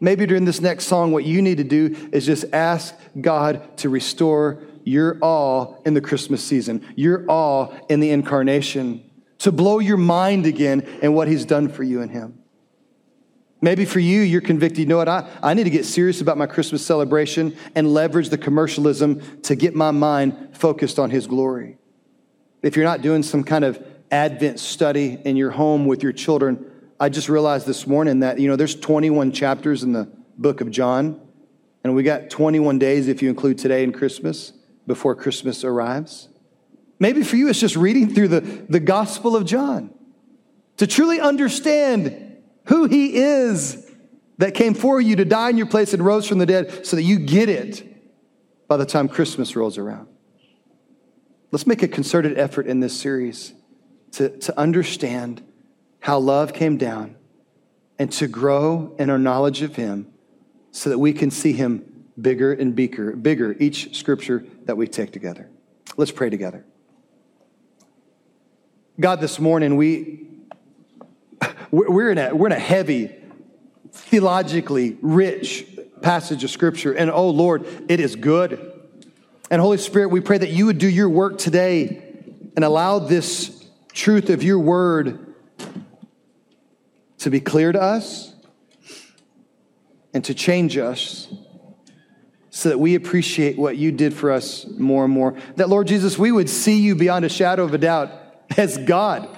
Maybe 0.00 0.26
during 0.26 0.44
this 0.44 0.60
next 0.60 0.86
song, 0.86 1.12
what 1.12 1.24
you 1.24 1.42
need 1.42 1.58
to 1.58 1.64
do 1.64 2.08
is 2.12 2.24
just 2.24 2.44
ask 2.52 2.94
God 3.20 3.76
to 3.78 3.88
restore 3.88 4.62
your 4.84 5.18
awe 5.20 5.74
in 5.84 5.94
the 5.94 6.00
Christmas 6.00 6.42
season, 6.42 6.86
your 6.96 7.24
awe 7.28 7.74
in 7.88 8.00
the 8.00 8.10
incarnation, 8.10 9.04
to 9.38 9.52
blow 9.52 9.80
your 9.80 9.96
mind 9.96 10.46
again 10.46 10.80
in 11.02 11.12
what 11.14 11.28
He's 11.28 11.44
done 11.44 11.68
for 11.68 11.82
you 11.82 12.00
and 12.00 12.10
Him. 12.10 12.38
Maybe 13.60 13.84
for 13.84 13.98
you, 13.98 14.20
you're 14.20 14.40
convicted, 14.40 14.78
you 14.78 14.86
know 14.86 14.98
what, 14.98 15.08
I, 15.08 15.28
I 15.42 15.54
need 15.54 15.64
to 15.64 15.70
get 15.70 15.84
serious 15.84 16.20
about 16.20 16.38
my 16.38 16.46
Christmas 16.46 16.86
celebration 16.86 17.56
and 17.74 17.92
leverage 17.92 18.28
the 18.28 18.38
commercialism 18.38 19.20
to 19.42 19.56
get 19.56 19.74
my 19.74 19.90
mind 19.90 20.50
focused 20.52 21.00
on 21.00 21.10
His 21.10 21.26
glory. 21.26 21.76
If 22.62 22.76
you're 22.76 22.84
not 22.84 23.02
doing 23.02 23.24
some 23.24 23.42
kind 23.42 23.64
of 23.64 23.84
Advent 24.10 24.60
study 24.60 25.18
in 25.24 25.36
your 25.36 25.50
home 25.50 25.86
with 25.86 26.02
your 26.02 26.12
children, 26.12 26.70
I 27.00 27.08
just 27.08 27.28
realized 27.28 27.66
this 27.66 27.86
morning 27.86 28.20
that, 28.20 28.40
you 28.40 28.48
know, 28.48 28.56
there's 28.56 28.74
21 28.74 29.32
chapters 29.32 29.82
in 29.82 29.92
the 29.92 30.10
book 30.36 30.60
of 30.60 30.70
John, 30.70 31.20
and 31.84 31.94
we 31.94 32.02
got 32.02 32.30
21 32.30 32.78
days 32.78 33.08
if 33.08 33.22
you 33.22 33.28
include 33.28 33.58
today 33.58 33.84
and 33.84 33.94
Christmas 33.94 34.52
before 34.86 35.14
Christmas 35.14 35.62
arrives. 35.64 36.28
Maybe 36.98 37.22
for 37.22 37.36
you, 37.36 37.48
it's 37.48 37.60
just 37.60 37.76
reading 37.76 38.12
through 38.12 38.28
the, 38.28 38.40
the 38.40 38.80
Gospel 38.80 39.36
of 39.36 39.44
John 39.44 39.90
to 40.78 40.86
truly 40.86 41.20
understand 41.20 42.36
who 42.64 42.86
he 42.86 43.16
is 43.16 43.88
that 44.38 44.54
came 44.54 44.74
for 44.74 45.00
you 45.00 45.16
to 45.16 45.24
die 45.24 45.50
in 45.50 45.56
your 45.56 45.66
place 45.66 45.92
and 45.92 46.04
rose 46.04 46.26
from 46.26 46.38
the 46.38 46.46
dead 46.46 46.86
so 46.86 46.96
that 46.96 47.02
you 47.02 47.18
get 47.18 47.48
it 47.48 47.84
by 48.66 48.76
the 48.76 48.86
time 48.86 49.08
Christmas 49.08 49.54
rolls 49.54 49.78
around. 49.78 50.08
Let's 51.50 51.66
make 51.66 51.82
a 51.82 51.88
concerted 51.88 52.38
effort 52.38 52.66
in 52.66 52.80
this 52.80 52.98
series 52.98 53.54
to, 54.12 54.30
to 54.38 54.58
understand 54.58 55.42
how 56.00 56.18
love 56.18 56.52
came 56.52 56.76
down 56.76 57.16
and 57.98 58.10
to 58.12 58.28
grow 58.28 58.94
in 58.98 59.10
our 59.10 59.18
knowledge 59.18 59.62
of 59.62 59.76
Him 59.76 60.12
so 60.70 60.90
that 60.90 60.98
we 60.98 61.12
can 61.12 61.30
see 61.30 61.52
Him 61.52 62.04
bigger 62.20 62.52
and 62.52 62.74
bigger, 62.74 63.14
bigger 63.14 63.56
each 63.58 63.96
scripture 63.96 64.44
that 64.64 64.76
we 64.76 64.86
take 64.86 65.12
together. 65.12 65.50
Let's 65.96 66.12
pray 66.12 66.30
together. 66.30 66.64
God, 69.00 69.20
this 69.20 69.38
morning 69.38 69.76
we 69.76 70.26
we're 71.70 72.10
in 72.10 72.18
a 72.18 72.34
we're 72.34 72.46
in 72.46 72.52
a 72.52 72.58
heavy, 72.58 73.14
theologically 73.92 74.96
rich 75.00 75.66
passage 76.02 76.44
of 76.44 76.50
scripture, 76.50 76.92
and 76.92 77.10
oh 77.10 77.30
Lord, 77.30 77.66
it 77.88 78.00
is 78.00 78.16
good. 78.16 78.72
And 79.50 79.60
Holy 79.60 79.78
Spirit, 79.78 80.08
we 80.08 80.20
pray 80.20 80.38
that 80.38 80.50
you 80.50 80.66
would 80.66 80.78
do 80.78 80.88
your 80.88 81.08
work 81.08 81.38
today 81.38 82.02
and 82.54 82.64
allow 82.64 82.98
this 82.98 83.57
truth 83.98 84.30
of 84.30 84.44
your 84.44 84.60
word 84.60 85.34
to 87.18 87.30
be 87.30 87.40
clear 87.40 87.72
to 87.72 87.82
us 87.82 88.32
and 90.14 90.24
to 90.24 90.32
change 90.32 90.78
us 90.78 91.26
so 92.50 92.68
that 92.68 92.78
we 92.78 92.94
appreciate 92.94 93.58
what 93.58 93.76
you 93.76 93.90
did 93.90 94.14
for 94.14 94.30
us 94.30 94.66
more 94.78 95.04
and 95.04 95.12
more. 95.12 95.36
That, 95.56 95.68
Lord 95.68 95.88
Jesus, 95.88 96.16
we 96.16 96.30
would 96.30 96.48
see 96.48 96.78
you 96.78 96.94
beyond 96.94 97.24
a 97.24 97.28
shadow 97.28 97.64
of 97.64 97.74
a 97.74 97.78
doubt 97.78 98.12
as 98.56 98.78
God 98.78 99.28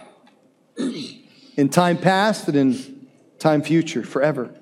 in 1.56 1.70
time 1.70 1.96
past 1.96 2.46
and 2.48 2.56
in 2.56 3.08
time 3.38 3.62
future, 3.62 4.04
forever. 4.04 4.54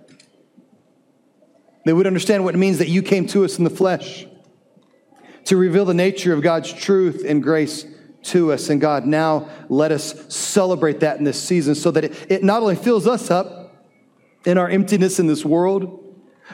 They 1.85 1.93
would 1.93 2.07
understand 2.07 2.45
what 2.45 2.55
it 2.55 2.59
means 2.59 2.79
that 2.79 2.89
you 2.89 3.03
came 3.03 3.27
to 3.29 3.45
us 3.45 3.59
in 3.59 3.65
the 3.65 3.71
flesh 3.71 4.29
to 5.47 5.57
reveal 5.57 5.85
the 5.85 5.93
nature 5.93 6.33
of 6.33 6.41
God's 6.41 6.73
truth 6.73 7.25
and 7.27 7.43
grace 7.43 7.85
to 8.29 8.53
us. 8.53 8.69
And 8.71 8.81
God, 8.81 9.07
now 9.07 9.49
let 9.69 9.93
us 9.93 10.35
celebrate 10.35 11.01
that 11.01 11.19
in 11.19 11.25
this 11.25 11.43
season 11.43 11.75
so 11.75 11.91
that 11.91 12.05
it, 12.05 12.27
it 12.31 12.45
not 12.45 12.63
only 12.63 12.77
fills 12.77 13.07
us 13.07 13.31
up 13.31 13.87
in 14.45 14.59
our 14.59 14.69
emptiness 14.69 15.19
in 15.19 15.27
this 15.27 15.45
world, 15.45 16.05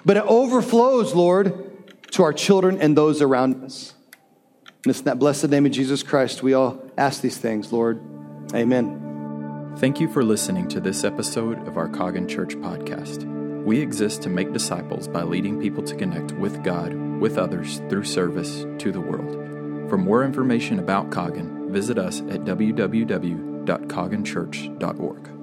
but 0.04 0.16
it 0.16 0.24
overflows, 0.26 1.14
Lord, 1.14 1.70
to 2.12 2.22
our 2.22 2.32
children 2.32 2.80
and 2.80 2.96
those 2.96 3.20
around 3.22 3.64
us. 3.64 3.94
And 4.84 4.90
it's 4.90 5.00
in 5.00 5.06
that 5.06 5.18
blessed 5.18 5.48
name 5.48 5.66
of 5.66 5.72
Jesus 5.72 6.02
Christ 6.02 6.42
we 6.42 6.54
all 6.54 6.90
ask 6.98 7.22
these 7.22 7.38
things, 7.38 7.72
Lord. 7.72 8.00
Amen. 8.54 9.74
Thank 9.78 9.98
you 9.98 10.08
for 10.08 10.22
listening 10.22 10.68
to 10.68 10.80
this 10.80 11.04
episode 11.04 11.66
of 11.66 11.76
our 11.76 11.88
Coggin 11.88 12.28
Church 12.28 12.54
podcast. 12.56 13.24
We 13.64 13.80
exist 13.80 14.22
to 14.22 14.28
make 14.28 14.52
disciples 14.52 15.08
by 15.08 15.22
leading 15.22 15.60
people 15.60 15.82
to 15.84 15.96
connect 15.96 16.32
with 16.32 16.62
God, 16.62 16.92
with 16.92 17.38
others, 17.38 17.78
through 17.88 18.04
service 18.04 18.66
to 18.78 18.92
the 18.92 19.00
world. 19.00 19.88
For 19.88 19.96
more 19.96 20.22
information 20.22 20.78
about 20.78 21.10
Coggin, 21.10 21.53
visit 21.74 21.98
us 21.98 22.20
at 22.20 22.44
www.cogginchurch.org. 22.44 25.33